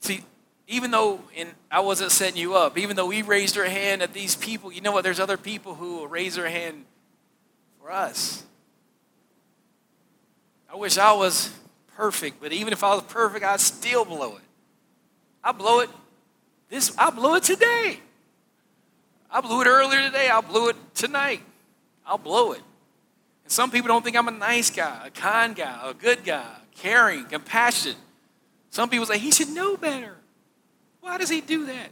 See, 0.00 0.24
even 0.66 0.90
though 0.90 1.20
in, 1.34 1.48
I 1.70 1.80
wasn't 1.80 2.10
setting 2.10 2.40
you 2.40 2.54
up, 2.54 2.78
even 2.78 2.96
though 2.96 3.06
we 3.06 3.22
raised 3.22 3.56
our 3.58 3.64
hand 3.64 4.02
at 4.02 4.14
these 4.14 4.34
people, 4.34 4.72
you 4.72 4.80
know 4.80 4.92
what? 4.92 5.04
There's 5.04 5.20
other 5.20 5.36
people 5.36 5.74
who 5.74 5.98
will 5.98 6.08
raise 6.08 6.36
their 6.36 6.48
hand 6.48 6.84
for 7.80 7.92
us. 7.92 8.44
I 10.72 10.76
wish 10.76 10.98
I 10.98 11.12
was 11.12 11.50
perfect, 11.96 12.40
but 12.40 12.52
even 12.52 12.72
if 12.72 12.82
I 12.82 12.94
was 12.94 13.04
perfect, 13.04 13.44
I'd 13.44 13.60
still 13.60 14.04
blow 14.04 14.36
it. 14.36 14.42
I 15.44 15.52
blow 15.52 15.80
it 15.80 15.90
this 16.74 16.92
I 16.98 17.10
blew 17.10 17.36
it 17.36 17.44
today. 17.44 18.00
I 19.30 19.40
blew 19.40 19.60
it 19.60 19.66
earlier 19.66 20.02
today. 20.02 20.28
I 20.28 20.40
blew 20.40 20.70
it 20.70 20.76
tonight. 20.94 21.40
I'll 22.06 22.18
blow 22.18 22.52
it. 22.52 22.62
And 23.44 23.52
some 23.52 23.70
people 23.70 23.88
don't 23.88 24.04
think 24.04 24.16
I'm 24.16 24.28
a 24.28 24.32
nice 24.32 24.70
guy, 24.70 25.06
a 25.06 25.10
kind 25.10 25.54
guy, 25.54 25.80
a 25.84 25.94
good 25.94 26.24
guy, 26.24 26.50
caring, 26.76 27.24
compassionate. 27.26 27.96
Some 28.70 28.88
people 28.88 29.06
say 29.06 29.18
he 29.18 29.30
should 29.30 29.50
know 29.50 29.76
better. 29.76 30.16
Why 31.00 31.18
does 31.18 31.28
he 31.28 31.40
do 31.40 31.66
that? 31.66 31.90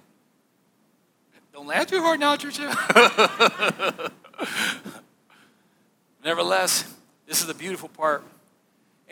Don't 1.53 1.67
laugh 1.67 1.87
too 1.87 2.01
hard 2.01 2.19
now, 2.19 2.35
church. 2.37 2.59
Nevertheless, 6.25 6.93
this 7.27 7.41
is 7.41 7.47
the 7.47 7.55
beautiful 7.55 7.91
part 7.91 8.25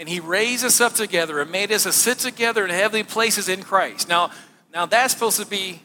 and 0.00 0.08
he 0.08 0.18
raised 0.18 0.64
us 0.64 0.80
up 0.80 0.94
together 0.94 1.40
and 1.40 1.50
made 1.50 1.70
us 1.70 1.82
to 1.82 1.92
sit 1.92 2.18
together 2.18 2.64
in 2.64 2.70
heavenly 2.70 3.02
places 3.02 3.50
in 3.50 3.62
Christ. 3.62 4.08
Now, 4.08 4.30
now 4.72 4.86
that's 4.86 5.12
supposed 5.12 5.38
to 5.38 5.46
be 5.46 5.82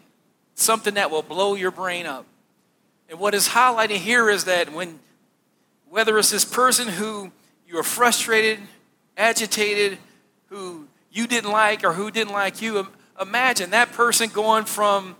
something 0.53 0.93
that 0.93 1.11
will 1.11 1.21
blow 1.21 1.55
your 1.55 1.69
brain 1.69 2.05
up. 2.05 2.25
And 3.09 3.19
what 3.19 3.33
is 3.33 3.49
highlighting 3.49 3.97
here 3.97 4.29
is 4.29 4.45
that 4.45 4.71
when 4.71 4.99
whether 5.89 6.17
it's 6.17 6.31
this 6.31 6.45
person 6.45 6.87
who 6.87 7.31
you 7.67 7.77
are 7.77 7.83
frustrated, 7.83 8.59
agitated, 9.17 9.97
who 10.47 10.87
you 11.11 11.27
didn't 11.27 11.51
like 11.51 11.83
or 11.83 11.93
who 11.93 12.11
didn't 12.11 12.33
like 12.33 12.61
you, 12.61 12.87
imagine 13.19 13.71
that 13.71 13.91
person 13.93 14.29
going 14.29 14.65
from 14.65 15.15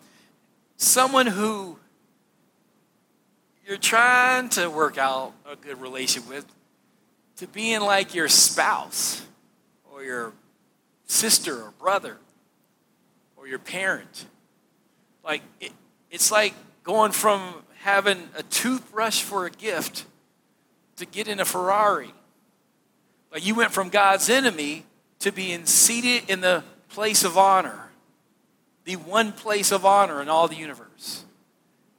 someone 0.77 1.27
who 1.27 1.77
you're 3.65 3.77
trying 3.77 4.50
to 4.50 4.69
work 4.69 4.98
out 4.98 5.34
a 5.50 5.55
good 5.55 5.81
relationship 5.81 6.29
with 6.29 6.45
to 7.38 7.48
being 7.48 7.81
like 7.81 8.13
your 8.13 8.27
spouse 8.27 9.25
or 9.91 10.03
your 10.03 10.34
sister 11.05 11.63
or 11.63 11.74
brother 11.79 12.17
or 13.36 13.48
your 13.48 13.60
parent. 13.60 14.25
Like, 15.24 15.41
it, 15.60 15.72
it's 16.12 16.31
like 16.31 16.53
going 16.84 17.12
from 17.12 17.41
having 17.81 18.29
a 18.38 18.43
toothbrush 18.43 19.22
for 19.22 19.45
a 19.45 19.50
gift 19.50 20.05
to 20.97 21.05
get 21.05 21.27
in 21.27 21.39
a 21.39 21.45
Ferrari. 21.45 22.13
Like, 23.31 23.45
you 23.45 23.55
went 23.55 23.71
from 23.71 23.89
God's 23.89 24.29
enemy 24.29 24.85
to 25.19 25.31
being 25.31 25.65
seated 25.65 26.29
in 26.29 26.41
the 26.41 26.63
place 26.89 27.23
of 27.23 27.37
honor, 27.37 27.89
the 28.85 28.95
one 28.95 29.31
place 29.31 29.71
of 29.71 29.85
honor 29.85 30.21
in 30.21 30.29
all 30.29 30.47
the 30.47 30.55
universe. 30.55 31.25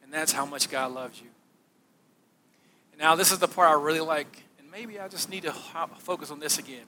And 0.02 0.12
that's 0.12 0.32
how 0.32 0.46
much 0.46 0.70
God 0.70 0.92
loves 0.92 1.20
you. 1.20 1.28
And 2.92 3.00
now, 3.00 3.14
this 3.14 3.32
is 3.32 3.38
the 3.38 3.48
part 3.48 3.68
I 3.68 3.74
really 3.74 4.00
like 4.00 4.44
and 4.66 4.72
maybe 4.72 4.98
I 4.98 5.08
just 5.08 5.30
need 5.30 5.44
to 5.44 5.52
focus 5.98 6.30
on 6.30 6.40
this 6.40 6.58
again. 6.58 6.86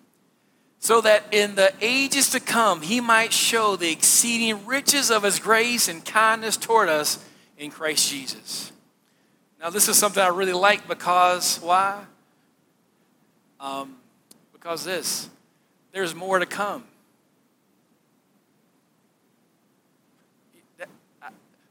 So 0.80 1.00
that 1.00 1.24
in 1.32 1.54
the 1.54 1.72
ages 1.80 2.30
to 2.30 2.40
come, 2.40 2.82
he 2.82 3.00
might 3.00 3.32
show 3.32 3.76
the 3.76 3.90
exceeding 3.90 4.66
riches 4.66 5.10
of 5.10 5.22
his 5.22 5.38
grace 5.38 5.88
and 5.88 6.04
kindness 6.04 6.56
toward 6.56 6.88
us 6.88 7.24
in 7.56 7.70
Christ 7.70 8.10
Jesus. 8.10 8.72
Now, 9.60 9.70
this 9.70 9.88
is 9.88 9.96
something 9.96 10.22
I 10.22 10.28
really 10.28 10.52
like 10.52 10.86
because 10.86 11.58
why? 11.58 12.04
Um, 13.58 13.96
because 14.52 14.84
this, 14.84 15.28
there's 15.92 16.14
more 16.14 16.38
to 16.38 16.46
come. 16.46 16.84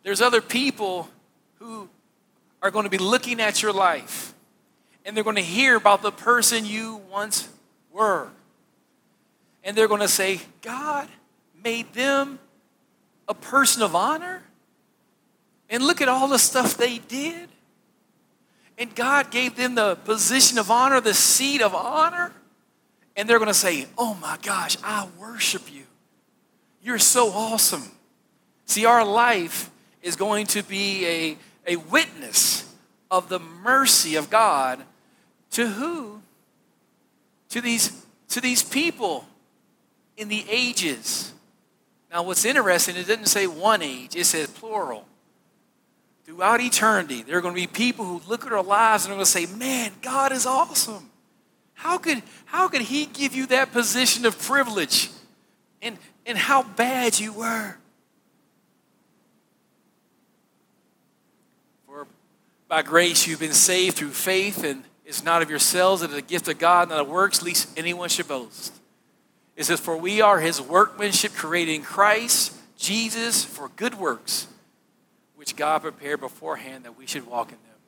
There's 0.03 0.21
other 0.21 0.39
people 0.39 1.09
who 1.59 1.89
are 2.61 2.71
going 2.71 2.85
to 2.85 2.89
be 2.89 2.97
looking 2.97 3.41
at 3.41 3.61
your 3.61 3.73
life 3.73 4.33
and 5.05 5.15
they're 5.15 5.23
going 5.23 5.35
to 5.35 5.41
hear 5.41 5.75
about 5.75 6.01
the 6.01 6.13
person 6.13 6.65
you 6.65 7.01
once 7.11 7.49
were. 7.91 8.29
And 9.63 9.75
they're 9.75 9.87
going 9.89 10.01
to 10.01 10.07
say, 10.07 10.39
God 10.61 11.09
made 11.61 11.93
them 11.93 12.39
a 13.27 13.33
person 13.33 13.81
of 13.81 13.95
honor. 13.95 14.43
And 15.69 15.83
look 15.83 15.99
at 16.01 16.07
all 16.07 16.29
the 16.29 16.39
stuff 16.39 16.77
they 16.77 16.99
did. 16.99 17.49
And 18.77 18.93
God 18.93 19.31
gave 19.31 19.55
them 19.55 19.75
the 19.75 19.95
position 19.95 20.57
of 20.57 20.69
honor, 20.69 21.01
the 21.01 21.13
seat 21.13 21.61
of 21.61 21.73
honor. 21.73 22.31
And 23.15 23.27
they're 23.27 23.39
going 23.39 23.47
to 23.47 23.53
say, 23.53 23.87
Oh 23.97 24.13
my 24.21 24.37
gosh, 24.41 24.77
I 24.83 25.07
worship 25.19 25.73
you. 25.73 25.83
You're 26.81 26.99
so 26.99 27.29
awesome. 27.29 27.91
See, 28.65 28.85
our 28.85 29.03
life 29.03 29.71
is 30.03 30.15
going 30.15 30.45
to 30.47 30.61
be 30.63 31.05
a, 31.05 31.37
a 31.73 31.75
witness 31.77 32.71
of 33.09 33.29
the 33.29 33.39
mercy 33.39 34.15
of 34.15 34.29
God 34.29 34.83
to 35.51 35.67
who? 35.67 36.21
To 37.49 37.61
these, 37.61 38.05
to 38.29 38.41
these 38.41 38.61
people 38.61 39.25
in 40.17 40.27
the 40.27 40.45
ages. 40.49 41.33
Now, 42.11 42.23
what's 42.23 42.45
interesting, 42.45 42.95
it 42.95 43.07
doesn't 43.07 43.25
say 43.25 43.47
one 43.47 43.81
age, 43.81 44.15
it 44.15 44.25
says 44.25 44.49
plural. 44.49 45.06
Throughout 46.27 46.59
eternity, 46.59 47.23
there 47.23 47.37
are 47.37 47.41
going 47.41 47.55
to 47.55 47.61
be 47.61 47.67
people 47.67 48.03
who 48.03 48.21
look 48.27 48.45
at 48.45 48.51
our 48.51 48.61
lives 48.61 49.05
and 49.05 49.13
are 49.13 49.15
going 49.15 49.25
to 49.25 49.31
say, 49.31 49.45
Man, 49.45 49.93
God 50.01 50.33
is 50.33 50.45
awesome. 50.45 51.09
How 51.73 51.97
could, 51.97 52.21
how 52.43 52.67
could 52.67 52.81
He 52.81 53.05
give 53.05 53.33
you 53.33 53.47
that 53.47 53.71
position 53.71 54.25
of 54.25 54.37
privilege? 54.37 55.09
And, 55.81 55.97
and 56.25 56.37
how 56.37 56.63
bad 56.63 57.17
you 57.17 57.31
were. 57.31 57.77
For 61.85 62.07
by 62.67 62.81
grace 62.81 63.25
you've 63.25 63.39
been 63.39 63.53
saved 63.53 63.95
through 63.95 64.09
faith, 64.09 64.65
and 64.65 64.83
it's 65.05 65.23
not 65.23 65.41
of 65.41 65.49
yourselves, 65.49 66.01
it 66.01 66.09
is 66.09 66.17
a 66.17 66.21
gift 66.21 66.49
of 66.49 66.57
God, 66.57 66.89
not 66.89 66.99
of 66.99 67.07
works, 67.07 67.41
lest 67.41 67.69
anyone 67.79 68.09
should 68.09 68.27
boast. 68.27 68.73
It 69.55 69.63
says, 69.63 69.79
For 69.79 69.95
we 69.95 70.19
are 70.19 70.41
his 70.41 70.61
workmanship 70.61 71.35
created 71.35 71.75
in 71.75 71.83
Christ 71.83 72.53
Jesus 72.77 73.45
for 73.45 73.69
good 73.77 73.95
works, 73.95 74.47
which 75.47 75.55
God 75.55 75.81
prepared 75.81 76.19
beforehand 76.19 76.83
that 76.83 76.97
we 76.97 77.07
should 77.07 77.25
walk 77.25 77.53
in 77.53 77.57
them. 77.57 77.79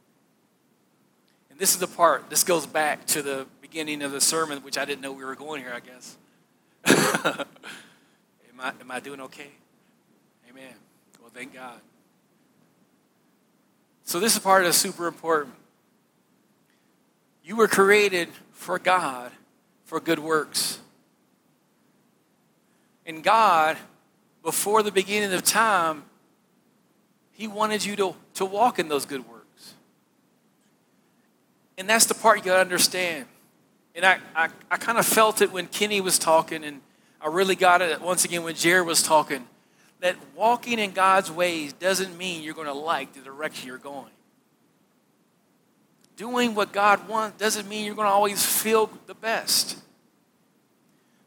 And 1.49 1.59
this 1.59 1.73
is 1.73 1.79
the 1.79 1.87
part, 1.87 2.29
this 2.29 2.45
goes 2.45 2.65
back 2.65 3.05
to 3.07 3.21
the 3.21 3.47
beginning 3.61 4.01
of 4.01 4.13
the 4.13 4.21
sermon, 4.21 4.59
which 4.59 4.77
I 4.77 4.85
didn't 4.85 5.01
know 5.01 5.11
we 5.11 5.25
were 5.25 5.35
going 5.35 5.61
here, 5.61 5.73
I 5.75 5.81
guess. 5.81 6.17
am, 7.37 8.61
I, 8.61 8.71
am 8.79 8.89
I 8.89 9.01
doing 9.01 9.19
okay? 9.19 9.49
Amen. 10.49 10.71
Well, 11.19 11.31
thank 11.33 11.53
God. 11.53 11.81
So 14.05 14.21
this 14.21 14.35
is 14.35 14.39
part 14.39 14.63
that's 14.63 14.77
super 14.77 15.05
important. 15.05 15.53
You 17.43 17.57
were 17.57 17.67
created 17.67 18.29
for 18.53 18.79
God 18.79 19.33
for 19.83 19.99
good 19.99 20.19
works. 20.19 20.79
And 23.05 23.21
God, 23.21 23.75
before 24.43 24.81
the 24.81 24.93
beginning 24.93 25.33
of 25.33 25.43
time, 25.43 26.05
He 27.39 27.47
wanted 27.47 27.85
you 27.85 27.95
to, 27.95 28.15
to 28.33 28.43
walk 28.43 28.79
in 28.79 28.89
those 28.89 29.05
good 29.05 29.25
works. 29.25 29.73
And 31.77 31.89
that's 31.89 32.05
the 32.05 32.13
part 32.13 32.39
you 32.39 32.43
got 32.43 32.55
to 32.55 32.59
understand. 32.59 33.27
And 33.95 34.05
I, 34.05 34.17
I, 34.35 34.49
I 34.69 34.75
kind 34.75 34.97
of 34.97 35.05
felt 35.05 35.41
it 35.41 35.49
when 35.49 35.67
Kenny 35.67 36.01
was 36.01 36.19
talking, 36.19 36.65
and 36.65 36.81
I 37.21 37.29
really 37.29 37.55
got 37.55 37.81
it 37.81 38.01
once 38.01 38.25
again 38.25 38.43
when 38.43 38.55
Jared 38.55 38.85
was 38.85 39.01
talking 39.01 39.47
that 40.01 40.17
walking 40.35 40.79
in 40.79 40.91
God's 40.91 41.31
ways 41.31 41.71
doesn't 41.71 42.17
mean 42.17 42.43
you're 42.43 42.53
going 42.53 42.67
to 42.67 42.73
like 42.73 43.13
the 43.13 43.21
direction 43.21 43.67
you're 43.67 43.77
going. 43.77 44.11
Doing 46.17 46.55
what 46.55 46.73
God 46.73 47.07
wants 47.07 47.37
doesn't 47.37 47.69
mean 47.69 47.85
you're 47.85 47.95
going 47.95 48.07
to 48.07 48.11
always 48.11 48.45
feel 48.45 48.89
the 49.07 49.13
best. 49.13 49.77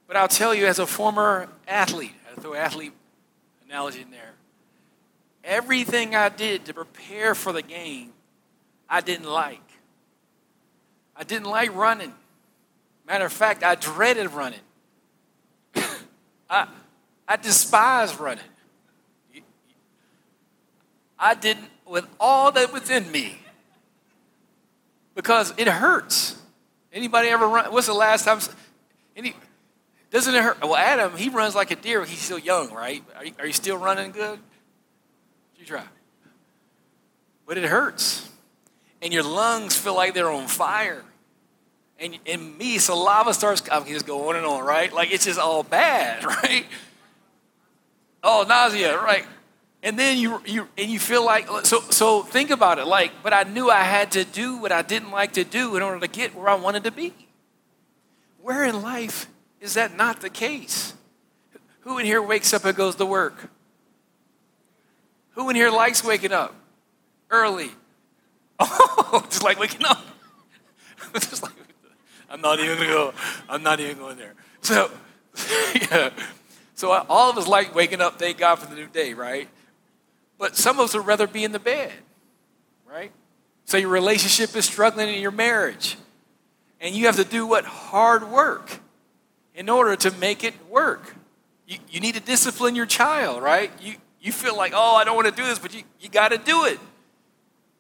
But 0.06 0.18
I'll 0.18 0.28
tell 0.28 0.54
you, 0.54 0.66
as 0.66 0.78
a 0.78 0.86
former 0.86 1.48
athlete, 1.66 2.12
I 2.30 2.38
throw 2.38 2.52
athlete 2.52 2.92
analogy 3.66 4.02
in 4.02 4.10
there. 4.10 4.31
Everything 5.44 6.14
I 6.14 6.28
did 6.28 6.66
to 6.66 6.74
prepare 6.74 7.34
for 7.34 7.52
the 7.52 7.62
game, 7.62 8.12
I 8.88 9.00
didn't 9.00 9.28
like. 9.28 9.60
I 11.16 11.24
didn't 11.24 11.48
like 11.48 11.74
running. 11.74 12.12
Matter 13.06 13.26
of 13.26 13.32
fact, 13.32 13.62
I 13.64 13.74
dreaded 13.74 14.30
running. 14.32 14.60
I, 16.50 16.68
I 17.26 17.36
despise 17.36 18.18
running. 18.18 18.44
I 21.18 21.34
didn't, 21.34 21.68
with 21.86 22.06
all 22.18 22.50
that 22.52 22.72
was 22.72 22.90
in 22.90 23.10
me, 23.12 23.38
because 25.14 25.52
it 25.56 25.68
hurts. 25.68 26.36
Anybody 26.92 27.28
ever 27.28 27.46
run? 27.46 27.72
What's 27.72 27.86
the 27.86 27.94
last 27.94 28.24
time? 28.24 28.40
Any, 29.16 29.34
doesn't 30.10 30.34
it 30.34 30.42
hurt? 30.42 30.60
Well, 30.60 30.76
Adam, 30.76 31.16
he 31.16 31.28
runs 31.28 31.54
like 31.54 31.70
a 31.70 31.76
deer. 31.76 32.04
He's 32.04 32.18
still 32.18 32.38
young, 32.38 32.72
right? 32.72 33.04
Are 33.16 33.24
you, 33.24 33.32
are 33.38 33.46
you 33.46 33.52
still 33.52 33.78
running 33.78 34.10
good? 34.10 34.38
You 35.62 35.68
try. 35.68 35.84
But 37.46 37.56
it 37.56 37.62
hurts. 37.62 38.28
And 39.00 39.12
your 39.12 39.22
lungs 39.22 39.76
feel 39.76 39.94
like 39.94 40.12
they're 40.12 40.28
on 40.28 40.48
fire. 40.48 41.04
And, 42.00 42.18
and 42.26 42.58
me, 42.58 42.78
saliva 42.78 43.32
starts, 43.32 43.62
I 43.70 43.78
can 43.78 43.92
just 43.92 44.04
go 44.04 44.28
on 44.28 44.34
and 44.34 44.44
on, 44.44 44.64
right? 44.64 44.92
Like 44.92 45.12
it's 45.12 45.24
just 45.24 45.38
all 45.38 45.62
bad, 45.62 46.24
right? 46.42 46.66
Oh, 48.24 48.44
nausea, 48.48 49.00
right? 49.00 49.24
And 49.84 49.96
then 49.96 50.18
you, 50.18 50.42
you 50.46 50.66
and 50.76 50.90
you 50.90 50.98
feel 50.98 51.24
like 51.24 51.46
so 51.64 51.78
so 51.90 52.22
think 52.22 52.50
about 52.50 52.78
it 52.78 52.86
like 52.86 53.10
but 53.22 53.32
I 53.32 53.42
knew 53.42 53.68
I 53.68 53.82
had 53.82 54.12
to 54.12 54.24
do 54.24 54.56
what 54.58 54.70
I 54.70 54.82
didn't 54.82 55.10
like 55.10 55.32
to 55.32 55.42
do 55.42 55.76
in 55.76 55.82
order 55.82 55.98
to 55.98 56.06
get 56.08 56.34
where 56.36 56.48
I 56.48 56.54
wanted 56.54 56.84
to 56.84 56.92
be. 56.92 57.12
Where 58.40 58.64
in 58.64 58.82
life 58.82 59.28
is 59.60 59.74
that 59.74 59.96
not 59.96 60.20
the 60.20 60.30
case? 60.30 60.94
Who 61.80 61.98
in 61.98 62.06
here 62.06 62.22
wakes 62.22 62.52
up 62.52 62.64
and 62.64 62.76
goes 62.76 62.96
to 62.96 63.06
work? 63.06 63.50
Who 65.34 65.48
in 65.50 65.56
here 65.56 65.70
likes 65.70 66.04
waking 66.04 66.32
up 66.32 66.54
early? 67.30 67.70
Oh, 69.14 69.22
just 69.28 69.42
like 69.42 69.58
waking 69.58 69.84
up. 69.84 70.02
just 71.14 71.42
like, 71.42 71.52
I'm 72.30 72.40
not 72.40 72.60
even 72.60 72.78
gonna 72.78 72.88
go. 72.88 73.12
I'm 73.48 73.62
not 73.62 73.80
even 73.80 73.98
going 73.98 74.16
there. 74.16 74.34
So, 74.62 74.90
yeah. 75.90 76.10
So 76.74 76.92
uh, 76.92 77.04
all 77.08 77.28
of 77.28 77.36
us 77.36 77.46
like 77.46 77.74
waking 77.74 78.00
up. 78.00 78.18
Thank 78.18 78.38
God 78.38 78.56
for 78.56 78.66
the 78.66 78.74
new 78.74 78.86
day, 78.86 79.12
right? 79.12 79.48
But 80.38 80.56
some 80.56 80.78
of 80.78 80.86
us 80.86 80.94
would 80.94 81.06
rather 81.06 81.26
be 81.26 81.44
in 81.44 81.52
the 81.52 81.58
bed, 81.58 81.92
right? 82.90 83.12
So 83.66 83.76
your 83.76 83.90
relationship 83.90 84.56
is 84.56 84.64
struggling 84.64 85.08
in 85.08 85.20
your 85.20 85.30
marriage, 85.30 85.96
and 86.80 86.94
you 86.94 87.06
have 87.06 87.16
to 87.16 87.24
do 87.24 87.46
what 87.46 87.64
hard 87.64 88.30
work 88.30 88.80
in 89.54 89.68
order 89.68 89.94
to 89.96 90.10
make 90.12 90.42
it 90.42 90.54
work. 90.70 91.14
You, 91.66 91.78
you 91.90 92.00
need 92.00 92.14
to 92.14 92.20
discipline 92.20 92.74
your 92.74 92.86
child, 92.86 93.42
right? 93.42 93.70
You, 93.80 93.94
you 94.22 94.30
feel 94.32 94.56
like, 94.56 94.72
oh, 94.74 94.94
I 94.94 95.04
don't 95.04 95.16
want 95.16 95.28
to 95.28 95.34
do 95.34 95.44
this, 95.44 95.58
but 95.58 95.74
you, 95.74 95.82
you 96.00 96.08
got 96.08 96.30
to 96.30 96.38
do 96.38 96.64
it 96.64 96.78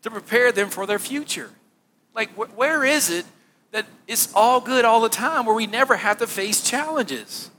to 0.02 0.10
prepare 0.10 0.50
them 0.50 0.68
for 0.68 0.86
their 0.86 0.98
future. 0.98 1.50
Like, 2.14 2.34
wh- 2.34 2.56
where 2.58 2.84
is 2.84 3.10
it 3.10 3.24
that 3.70 3.86
it's 4.08 4.32
all 4.34 4.60
good 4.60 4.84
all 4.84 5.00
the 5.00 5.08
time 5.08 5.46
where 5.46 5.54
we 5.54 5.68
never 5.68 5.96
have 5.96 6.18
to 6.18 6.26
face 6.26 6.60
challenges, 6.60 7.50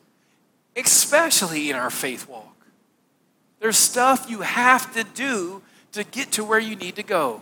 especially 0.75 1.69
in 1.69 1.77
our 1.77 1.89
faith 1.89 2.27
walk? 2.27 2.67
There's 3.61 3.77
stuff 3.77 4.29
you 4.29 4.41
have 4.41 4.93
to 4.93 5.05
do 5.05 5.61
to 5.93 6.03
get 6.03 6.33
to 6.33 6.43
where 6.43 6.59
you 6.59 6.75
need 6.75 6.97
to 6.97 7.03
go. 7.03 7.41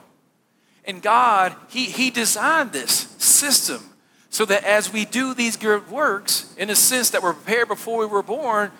And 0.85 1.01
God, 1.01 1.55
He, 1.69 1.85
he 1.85 2.11
designed 2.11 2.71
this 2.71 2.91
system 3.17 3.83
so 4.29 4.45
that 4.45 4.63
as 4.63 4.93
we 4.93 5.05
do 5.05 5.33
these 5.33 5.57
good 5.57 5.89
works, 5.89 6.53
in 6.57 6.69
a 6.69 6.75
sense 6.75 7.09
that 7.09 7.23
we're 7.23 7.33
prepared 7.33 7.67
before 7.67 7.99
we 7.99 8.05
were 8.05 8.23
born, 8.23 8.71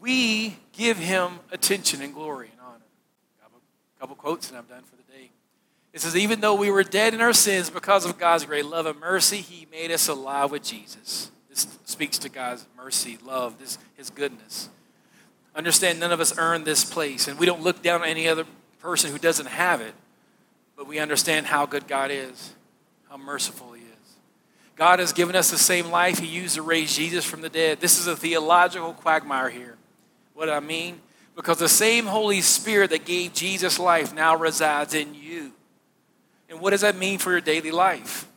we 0.00 0.56
give 0.76 0.98
him 0.98 1.40
attention 1.50 2.02
and 2.02 2.12
glory 2.14 2.48
and 2.52 2.60
honor. 2.60 2.84
A 3.96 4.00
couple 4.00 4.16
quotes 4.16 4.48
and 4.48 4.58
I'm 4.58 4.66
done 4.66 4.82
for 4.82 4.96
the 4.96 5.02
day. 5.02 5.30
It 5.92 6.00
says, 6.00 6.16
Even 6.16 6.40
though 6.40 6.54
we 6.54 6.70
were 6.70 6.84
dead 6.84 7.14
in 7.14 7.20
our 7.20 7.32
sins, 7.32 7.70
because 7.70 8.04
of 8.04 8.18
God's 8.18 8.44
great 8.44 8.66
love 8.66 8.86
and 8.86 9.00
mercy, 9.00 9.38
he 9.38 9.66
made 9.70 9.90
us 9.90 10.08
alive 10.08 10.50
with 10.50 10.62
Jesus. 10.62 11.30
This 11.48 11.66
speaks 11.84 12.18
to 12.18 12.28
God's 12.28 12.66
mercy, 12.76 13.18
love, 13.24 13.58
this, 13.58 13.78
his 13.96 14.10
goodness. 14.10 14.68
Understand 15.54 15.98
none 15.98 16.12
of 16.12 16.20
us 16.20 16.36
earn 16.36 16.64
this 16.64 16.84
place, 16.84 17.28
and 17.28 17.38
we 17.38 17.46
don't 17.46 17.62
look 17.62 17.80
down 17.82 18.02
on 18.02 18.08
any 18.08 18.28
other 18.28 18.44
person 18.78 19.10
who 19.10 19.18
doesn't 19.18 19.46
have 19.46 19.80
it, 19.80 19.94
but 20.76 20.86
we 20.86 20.98
understand 20.98 21.46
how 21.46 21.64
good 21.64 21.88
God 21.88 22.10
is, 22.10 22.54
how 23.08 23.16
merciful 23.16 23.72
he 23.72 23.80
is. 23.80 23.86
God 24.76 24.98
has 24.98 25.14
given 25.14 25.34
us 25.34 25.50
the 25.50 25.56
same 25.56 25.90
life 25.90 26.18
He 26.18 26.26
used 26.26 26.56
to 26.56 26.62
raise 26.62 26.94
Jesus 26.94 27.24
from 27.24 27.40
the 27.40 27.48
dead. 27.48 27.80
This 27.80 27.98
is 27.98 28.06
a 28.06 28.14
theological 28.14 28.92
quagmire 28.92 29.48
here. 29.48 29.78
What 30.36 30.50
I 30.50 30.60
mean? 30.60 31.00
Because 31.34 31.58
the 31.58 31.68
same 31.68 32.04
Holy 32.04 32.42
Spirit 32.42 32.90
that 32.90 33.06
gave 33.06 33.32
Jesus 33.32 33.78
life 33.78 34.14
now 34.14 34.36
resides 34.36 34.92
in 34.92 35.14
you. 35.14 35.52
And 36.50 36.60
what 36.60 36.70
does 36.70 36.82
that 36.82 36.94
mean 36.94 37.18
for 37.18 37.30
your 37.30 37.40
daily 37.40 37.70
life? 37.70 38.28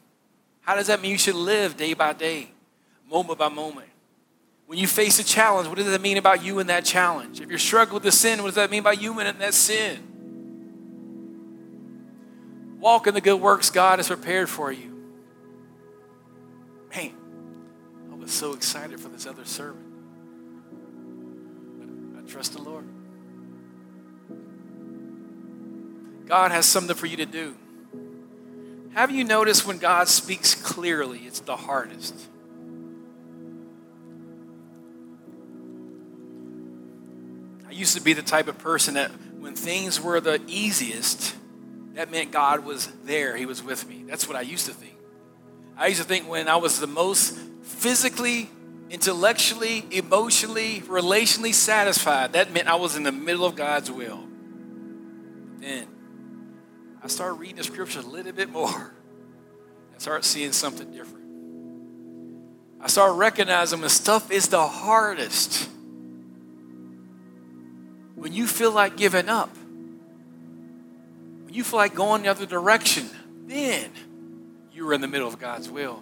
How 0.61 0.75
does 0.75 0.87
that 0.87 1.01
mean 1.01 1.11
you 1.11 1.17
should 1.17 1.35
live 1.35 1.75
day 1.75 1.93
by 1.93 2.13
day, 2.13 2.51
moment 3.09 3.37
by 3.37 3.49
moment? 3.49 3.89
When 4.65 4.79
you 4.79 4.87
face 4.87 5.19
a 5.19 5.25
challenge, 5.25 5.67
what 5.67 5.77
does 5.77 5.87
that 5.87 5.99
mean 5.99 6.17
about 6.17 6.41
you 6.41 6.59
in 6.59 6.67
that 6.67 6.85
challenge? 6.85 7.41
If 7.41 7.49
you're 7.49 7.59
struggling 7.59 7.95
with 7.95 8.03
the 8.03 8.13
sin, 8.13 8.39
what 8.39 8.47
does 8.47 8.55
that 8.55 8.71
mean 8.71 8.79
about 8.79 9.01
you 9.01 9.19
in 9.19 9.37
that 9.39 9.53
sin? 9.53 9.99
Walk 12.79 13.07
in 13.07 13.13
the 13.13 13.21
good 13.21 13.41
works 13.41 13.69
God 13.69 13.99
has 13.99 14.07
prepared 14.07 14.47
for 14.47 14.71
you. 14.71 14.95
Man, 16.95 17.11
I 18.09 18.15
was 18.15 18.31
so 18.31 18.53
excited 18.53 19.01
for 19.01 19.09
this 19.09 19.25
other 19.25 19.43
sermon. 19.43 19.88
Trust 22.29 22.53
the 22.53 22.61
Lord. 22.61 22.85
God 26.27 26.51
has 26.51 26.67
something 26.67 26.95
for 26.95 27.07
you 27.07 27.17
to 27.17 27.25
do. 27.25 27.55
Have 28.93 29.09
you 29.09 29.23
noticed 29.23 29.65
when 29.65 29.79
God 29.79 30.07
speaks 30.07 30.53
clearly, 30.53 31.19
it's 31.19 31.39
the 31.39 31.55
hardest? 31.55 32.13
I 37.67 37.71
used 37.71 37.95
to 37.95 38.01
be 38.01 38.13
the 38.13 38.21
type 38.21 38.47
of 38.47 38.59
person 38.59 38.93
that 38.93 39.09
when 39.39 39.55
things 39.55 39.99
were 39.99 40.19
the 40.19 40.39
easiest, 40.47 41.35
that 41.93 42.11
meant 42.11 42.31
God 42.31 42.63
was 42.63 42.87
there, 43.05 43.35
He 43.35 43.47
was 43.47 43.63
with 43.63 43.87
me. 43.87 44.03
That's 44.07 44.27
what 44.27 44.37
I 44.37 44.41
used 44.41 44.67
to 44.67 44.73
think. 44.73 44.95
I 45.77 45.87
used 45.87 46.01
to 46.01 46.07
think 46.07 46.29
when 46.29 46.47
I 46.47 46.57
was 46.57 46.79
the 46.79 46.87
most 46.87 47.35
physically, 47.63 48.49
intellectually, 48.89 49.85
emotionally, 49.91 50.81
relationally 50.81 51.53
satisfied, 51.53 52.33
that 52.33 52.51
meant 52.51 52.67
I 52.67 52.75
was 52.75 52.95
in 52.95 53.03
the 53.03 53.11
middle 53.11 53.45
of 53.45 53.55
God's 53.55 53.91
will. 53.91 54.23
Then 55.59 55.87
I 57.03 57.07
started 57.07 57.35
reading 57.35 57.57
the 57.57 57.63
scripture 57.63 57.99
a 57.99 58.03
little 58.03 58.31
bit 58.31 58.49
more 58.49 58.93
and 59.91 60.01
started 60.01 60.25
seeing 60.25 60.51
something 60.51 60.91
different. 60.91 61.25
I 62.81 62.87
started 62.87 63.13
recognizing 63.13 63.81
when 63.81 63.89
stuff 63.89 64.31
is 64.31 64.47
the 64.47 64.65
hardest, 64.65 65.69
when 68.15 68.33
you 68.33 68.47
feel 68.47 68.71
like 68.71 68.95
giving 68.95 69.29
up, 69.29 69.55
when 71.43 71.53
you 71.53 71.63
feel 71.63 71.77
like 71.77 71.93
going 71.93 72.23
the 72.23 72.29
other 72.29 72.45
direction, 72.45 73.09
then 73.47 73.91
you 74.71 74.85
were 74.85 74.93
in 74.93 75.01
the 75.01 75.07
middle 75.07 75.27
of 75.27 75.39
God's 75.39 75.69
will. 75.69 76.01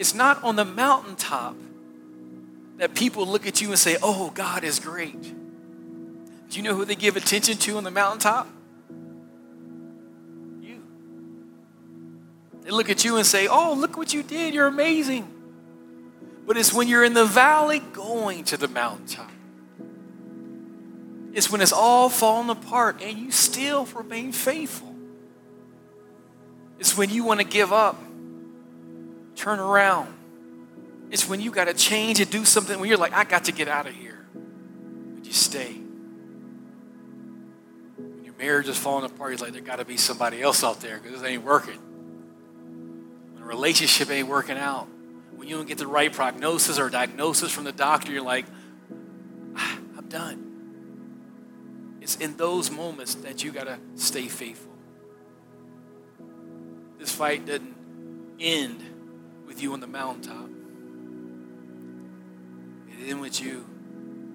It's 0.00 0.14
not 0.14 0.42
on 0.42 0.56
the 0.56 0.64
mountaintop 0.64 1.54
that 2.78 2.94
people 2.94 3.26
look 3.26 3.46
at 3.46 3.60
you 3.60 3.68
and 3.68 3.78
say, 3.78 3.98
Oh, 4.02 4.30
God 4.30 4.64
is 4.64 4.78
great. 4.78 5.20
Do 5.22 6.56
you 6.56 6.62
know 6.62 6.74
who 6.74 6.86
they 6.86 6.94
give 6.94 7.16
attention 7.16 7.58
to 7.58 7.76
on 7.76 7.84
the 7.84 7.90
mountaintop? 7.90 8.48
You. 10.62 10.82
They 12.62 12.70
look 12.70 12.88
at 12.88 13.04
you 13.04 13.18
and 13.18 13.26
say, 13.26 13.46
Oh, 13.46 13.74
look 13.74 13.98
what 13.98 14.14
you 14.14 14.22
did. 14.22 14.54
You're 14.54 14.68
amazing. 14.68 15.30
But 16.46 16.56
it's 16.56 16.72
when 16.72 16.88
you're 16.88 17.04
in 17.04 17.12
the 17.12 17.26
valley 17.26 17.80
going 17.80 18.44
to 18.44 18.56
the 18.56 18.68
mountaintop. 18.68 19.30
It's 21.34 21.52
when 21.52 21.60
it's 21.60 21.74
all 21.74 22.08
falling 22.08 22.48
apart 22.48 23.02
and 23.02 23.18
you 23.18 23.30
still 23.30 23.84
remain 23.84 24.32
faithful. 24.32 24.94
It's 26.78 26.96
when 26.96 27.10
you 27.10 27.22
want 27.22 27.40
to 27.40 27.46
give 27.46 27.70
up, 27.70 28.02
turn 29.40 29.58
around. 29.58 30.14
It's 31.10 31.26
when 31.28 31.40
you 31.40 31.50
got 31.50 31.64
to 31.64 31.74
change 31.74 32.20
and 32.20 32.30
do 32.30 32.44
something 32.44 32.78
when 32.78 32.88
you're 32.88 32.98
like, 32.98 33.14
I 33.14 33.24
got 33.24 33.46
to 33.46 33.52
get 33.52 33.68
out 33.68 33.86
of 33.86 33.94
here. 33.94 34.26
But 35.14 35.24
you 35.24 35.32
stay. 35.32 35.72
When 37.96 38.22
your 38.24 38.34
marriage 38.38 38.68
is 38.68 38.76
falling 38.76 39.10
apart, 39.10 39.30
you're 39.30 39.38
like, 39.38 39.52
there 39.52 39.62
got 39.62 39.76
to 39.76 39.84
be 39.86 39.96
somebody 39.96 40.42
else 40.42 40.62
out 40.62 40.80
there 40.80 40.98
because 40.98 41.20
this 41.20 41.28
ain't 41.28 41.42
working. 41.42 41.78
When 43.34 43.42
a 43.42 43.46
relationship 43.46 44.10
ain't 44.10 44.28
working 44.28 44.58
out, 44.58 44.88
when 45.34 45.48
you 45.48 45.56
don't 45.56 45.66
get 45.66 45.78
the 45.78 45.86
right 45.86 46.12
prognosis 46.12 46.78
or 46.78 46.90
diagnosis 46.90 47.50
from 47.50 47.64
the 47.64 47.72
doctor, 47.72 48.12
you're 48.12 48.22
like, 48.22 48.44
ah, 49.56 49.78
I'm 49.96 50.08
done. 50.08 51.98
It's 52.02 52.16
in 52.16 52.36
those 52.36 52.70
moments 52.70 53.14
that 53.16 53.42
you 53.42 53.52
got 53.52 53.64
to 53.64 53.78
stay 53.96 54.28
faithful. 54.28 54.70
This 56.98 57.10
fight 57.10 57.46
doesn't 57.46 57.74
end 58.38 58.89
with 59.50 59.60
you 59.60 59.72
on 59.72 59.80
the 59.80 59.86
mountaintop. 59.88 60.44
and 62.88 63.08
ends 63.08 63.20
with 63.20 63.42
you 63.42 63.66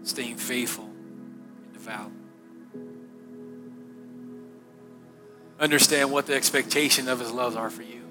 staying 0.03 0.35
faithful 0.35 0.83
and 0.83 1.73
devout. 1.73 2.11
Understand 5.57 6.11
what 6.11 6.25
the 6.27 6.35
expectation 6.35 7.07
of 7.07 7.21
his 7.21 7.31
loves 7.31 7.55
are 7.55 7.69
for 7.69 7.83
you. 7.83 8.01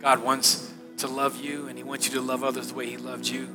God 0.00 0.22
wants 0.22 0.72
to 0.98 1.08
love 1.08 1.42
you 1.42 1.66
and 1.66 1.76
he 1.76 1.82
wants 1.82 2.06
you 2.06 2.14
to 2.14 2.20
love 2.20 2.44
others 2.44 2.68
the 2.68 2.74
way 2.74 2.86
he 2.86 2.96
loved 2.96 3.26
you. 3.26 3.48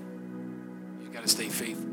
You've 1.01 1.13
got 1.13 1.23
to 1.23 1.29
stay 1.29 1.47
faithful. 1.47 1.89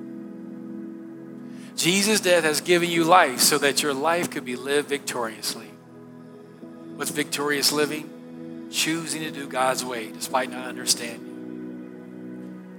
Jesus' 1.77 2.19
death 2.21 2.43
has 2.43 2.61
given 2.61 2.91
you 2.91 3.05
life 3.05 3.39
so 3.39 3.57
that 3.59 3.85
your 3.85 3.95
life 3.95 4.31
could 4.31 4.45
be 4.45 4.57
lived 4.57 4.89
victoriously. 4.89 5.71
What's 6.97 7.13
victorious 7.13 7.71
living? 7.71 8.11
Choosing 8.73 9.23
to 9.23 9.31
do 9.31 9.47
God's 9.47 9.85
way 9.85 10.11
despite 10.11 10.51
not 10.51 10.67
understanding. 10.67 11.33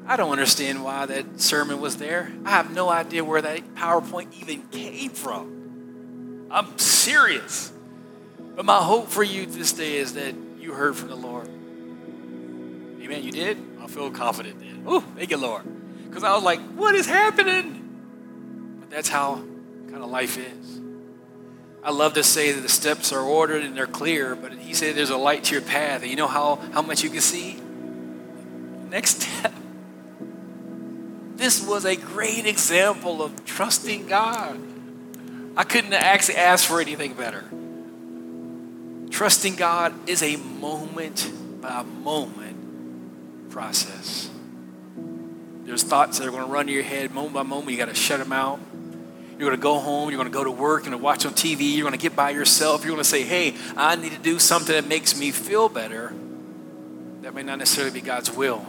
I 0.07 0.17
don't 0.17 0.31
understand 0.31 0.83
why 0.83 1.05
that 1.05 1.39
sermon 1.39 1.79
was 1.79 1.97
there. 1.97 2.31
I 2.43 2.49
have 2.49 2.73
no 2.73 2.89
idea 2.89 3.23
where 3.23 3.41
that 3.41 3.75
PowerPoint 3.75 4.33
even 4.41 4.63
came 4.63 5.11
from. 5.11 6.47
I'm 6.51 6.77
serious. 6.77 7.71
But 8.55 8.65
my 8.65 8.79
hope 8.79 9.07
for 9.07 9.23
you 9.23 9.45
this 9.45 9.71
day 9.71 9.97
is 9.97 10.15
that 10.15 10.35
you 10.59 10.73
heard 10.73 10.95
from 10.95 11.09
the 11.09 11.15
Lord. 11.15 11.47
Amen. 11.47 13.23
You 13.23 13.31
did? 13.31 13.57
I 13.79 13.87
feel 13.87 14.11
confident 14.11 14.59
then. 14.59 14.83
Oh, 14.85 15.01
thank 15.15 15.31
you, 15.31 15.37
Lord. 15.37 15.63
Because 16.07 16.23
I 16.23 16.33
was 16.33 16.43
like, 16.43 16.59
what 16.73 16.95
is 16.95 17.05
happening? 17.05 18.77
But 18.79 18.89
that's 18.89 19.09
how 19.09 19.35
kind 19.89 20.03
of 20.03 20.09
life 20.09 20.37
is. 20.37 20.72
I 21.83 21.91
love 21.91 22.13
to 22.13 22.23
say 22.23 22.53
that 22.53 22.61
the 22.61 22.69
steps 22.69 23.11
are 23.11 23.19
ordered 23.19 23.63
and 23.63 23.75
they're 23.75 23.85
clear, 23.85 24.35
but 24.35 24.53
he 24.53 24.73
said 24.73 24.95
there's 24.95 25.09
a 25.09 25.17
light 25.17 25.43
to 25.45 25.53
your 25.53 25.61
path. 25.61 26.01
And 26.01 26.09
you 26.09 26.15
know 26.15 26.27
how, 26.27 26.55
how 26.71 26.81
much 26.81 27.03
you 27.03 27.09
can 27.09 27.19
see? 27.19 27.59
Next 28.89 29.21
step. 29.21 29.53
This 31.35 31.65
was 31.65 31.83
a 31.83 31.97
great 31.97 32.45
example 32.45 33.21
of 33.21 33.43
trusting 33.43 34.07
God. 34.07 34.57
I 35.57 35.63
couldn't 35.65 35.93
actually 35.93 36.37
ask 36.37 36.65
for 36.65 36.79
anything 36.79 37.15
better. 37.15 37.43
Trusting 39.11 39.55
God 39.55 39.93
is 40.07 40.23
a 40.23 40.37
moment 40.37 41.31
by 41.61 41.83
moment 41.83 43.49
process. 43.49 44.29
There's 45.63 45.83
thoughts 45.83 46.19
that 46.19 46.27
are 46.27 46.31
going 46.31 46.45
to 46.45 46.49
run 46.49 46.67
your 46.67 46.83
head 46.83 47.11
moment 47.11 47.33
by 47.33 47.43
moment. 47.43 47.71
You 47.71 47.77
got 47.77 47.89
to 47.89 47.95
shut 47.95 48.19
them 48.19 48.31
out. 48.31 48.59
You're 49.43 49.49
going 49.49 49.59
to 49.59 49.63
go 49.63 49.77
home. 49.77 50.09
You're 50.09 50.19
going 50.19 50.31
to 50.31 50.33
go 50.33 50.45
to 50.45 50.51
work. 50.51 50.85
You're 50.85 50.91
going 50.91 51.01
to 51.01 51.03
watch 51.03 51.25
on 51.25 51.33
TV. 51.33 51.75
You're 51.75 51.83
going 51.83 51.91
to 51.91 52.01
get 52.01 52.15
by 52.15 52.29
yourself. 52.29 52.85
You're 52.85 52.93
going 52.93 53.03
to 53.03 53.09
say, 53.09 53.23
hey, 53.23 53.55
I 53.75 53.97
need 53.97 54.13
to 54.13 54.17
do 54.17 54.39
something 54.39 54.73
that 54.73 54.87
makes 54.87 55.19
me 55.19 55.31
feel 55.31 55.67
better. 55.67 56.13
That 57.23 57.33
may 57.33 57.43
not 57.43 57.59
necessarily 57.59 57.91
be 57.91 57.99
God's 57.99 58.31
will. 58.31 58.65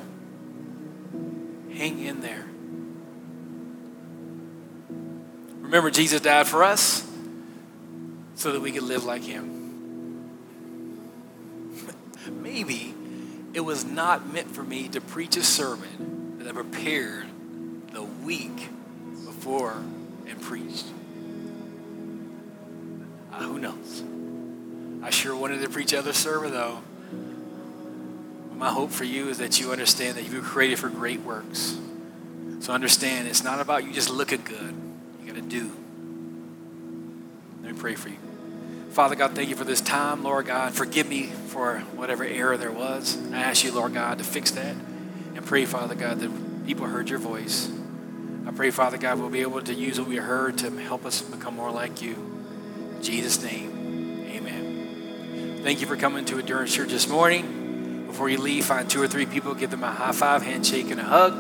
Hang 1.73 2.05
in 2.05 2.23
there. 2.23 2.45
Remember, 5.61 5.93
Jesus 5.93 6.21
died 6.21 6.49
for 6.49 6.65
us 6.65 7.09
so 8.35 8.51
that 8.51 8.61
we 8.61 8.73
could 8.73 8.83
live 8.83 9.05
like 9.05 9.23
Him 9.23 10.29
maybe 12.33 12.93
it 13.53 13.61
was 13.61 13.85
not 13.85 14.33
meant 14.33 14.51
for 14.51 14.65
me 14.65 14.89
to 14.89 15.01
preach 15.01 15.37
a 15.37 15.45
sermon 15.45 16.39
that 16.39 16.49
I 16.49 16.53
prepared 16.53 17.27
the 17.93 18.03
week 18.03 18.71
before 19.25 19.81
and 20.29 20.41
preached. 20.41 20.87
Uh, 23.33 23.43
who 23.43 23.59
knows? 23.59 24.05
I 25.03 25.11
sure 25.11 25.37
wanted 25.37 25.61
to 25.63 25.69
preach 25.69 25.93
other 25.93 26.13
sermon 26.13 26.53
though. 26.53 26.81
My 28.57 28.71
hope 28.71 28.91
for 28.91 29.05
you 29.05 29.29
is 29.29 29.39
that 29.39 29.61
you 29.61 29.73
understand 29.73 30.17
that 30.17 30.25
you 30.25 30.41
were 30.41 30.47
created 30.47 30.79
for 30.79 30.89
great 30.89 31.21
works. 31.21 31.77
So 32.61 32.73
understand 32.73 33.29
it's 33.29 33.45
not 33.45 33.61
about 33.61 33.85
you 33.85 33.93
just 33.93 34.09
looking 34.09 34.43
good. 34.43 34.75
You 35.21 35.27
got 35.27 35.35
to 35.35 35.43
do. 35.43 35.71
Let 37.63 37.75
me 37.75 37.79
pray 37.79 37.95
for 37.95 38.09
you. 38.09 38.17
Father 38.91 39.17
God, 39.17 39.33
thank 39.33 39.49
you 39.49 39.57
for 39.57 39.65
this 39.65 39.81
time, 39.81 40.23
Lord 40.23 40.47
God. 40.47 40.73
Forgive 40.73 41.09
me 41.09 41.27
for 41.27 41.81
whatever 41.97 42.25
error 42.25 42.57
there 42.57 42.71
was. 42.71 43.19
I 43.33 43.39
ask 43.39 43.65
you, 43.65 43.73
Lord 43.73 43.93
God, 43.93 44.19
to 44.19 44.25
fix 44.25 44.53
that. 44.53 44.77
And 45.35 45.45
pray, 45.45 45.65
Father 45.67 45.97
God, 45.97 46.21
that 46.21 46.67
people 46.67 46.87
heard 46.87 47.11
your 47.11 47.19
voice. 47.19 47.69
I 48.47 48.51
pray, 48.51 48.71
Father 48.71 48.99
God, 48.99 49.19
we'll 49.19 49.31
be 49.31 49.41
able 49.41 49.63
to 49.63 49.73
use 49.73 49.99
what 49.99 50.09
we 50.09 50.17
heard 50.17 50.59
to 50.59 50.71
help 50.71 51.07
us 51.07 51.23
become 51.23 51.57
more 51.57 51.71
like 51.71 52.03
you. 52.03 52.13
In 52.97 53.03
Jesus' 53.03 53.43
name, 53.43 54.27
amen. 54.31 55.61
Thank 55.63 55.81
you 55.81 55.87
for 55.87 55.97
coming 55.97 56.27
to 56.27 56.39
Endurance 56.39 56.75
Church 56.75 56.91
this 56.91 57.09
morning. 57.09 58.07
Before 58.07 58.29
you 58.29 58.37
leave, 58.37 58.67
find 58.67 58.89
two 58.89 59.01
or 59.01 59.09
three 59.09 59.25
people, 59.25 59.55
give 59.55 59.71
them 59.71 59.83
a 59.83 59.91
high 59.91 60.13
five, 60.13 60.43
handshake, 60.43 60.91
and 60.91 61.01
a 61.01 61.05
hug. 61.05 61.35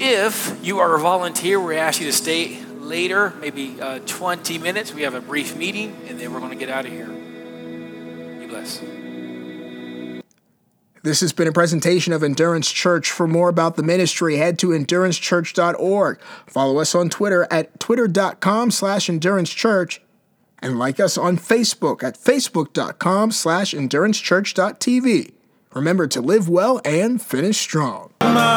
If 0.00 0.64
you 0.64 0.78
are 0.78 0.94
a 0.94 1.00
volunteer, 1.00 1.58
we 1.60 1.76
ask 1.76 2.00
you 2.00 2.06
to 2.06 2.12
stay 2.12 2.62
later, 2.64 3.32
maybe 3.40 3.80
uh, 3.80 3.98
20 4.06 4.58
minutes, 4.58 4.94
we 4.94 5.02
have 5.02 5.14
a 5.14 5.20
brief 5.20 5.56
meeting, 5.56 5.96
and 6.06 6.20
then 6.20 6.32
we're 6.32 6.40
going 6.40 6.52
to 6.52 6.56
get 6.56 6.68
out 6.68 6.86
of 6.86 6.92
here. 6.92 7.08
Be 7.08 8.46
blessed. 8.46 8.82
This 11.04 11.20
has 11.20 11.32
been 11.32 11.48
a 11.48 11.52
presentation 11.52 12.12
of 12.12 12.22
Endurance 12.22 12.70
Church. 12.70 13.10
For 13.10 13.26
more 13.26 13.48
about 13.48 13.74
the 13.74 13.82
ministry, 13.82 14.36
head 14.36 14.56
to 14.60 14.68
endurancechurch.org. 14.68 16.20
Follow 16.46 16.78
us 16.78 16.94
on 16.94 17.08
Twitter 17.10 17.48
at 17.50 17.80
twitter.com 17.80 18.70
slash 18.70 19.08
endurancechurch 19.08 19.98
and 20.60 20.78
like 20.78 21.00
us 21.00 21.18
on 21.18 21.38
Facebook 21.38 22.04
at 22.04 22.16
facebook.com 22.16 23.32
slash 23.32 23.74
endurancechurch.tv. 23.74 25.32
Remember 25.74 26.06
to 26.06 26.20
live 26.20 26.48
well 26.48 26.80
and 26.84 27.20
finish 27.20 27.58
strong. 27.58 28.12
I 28.20 28.52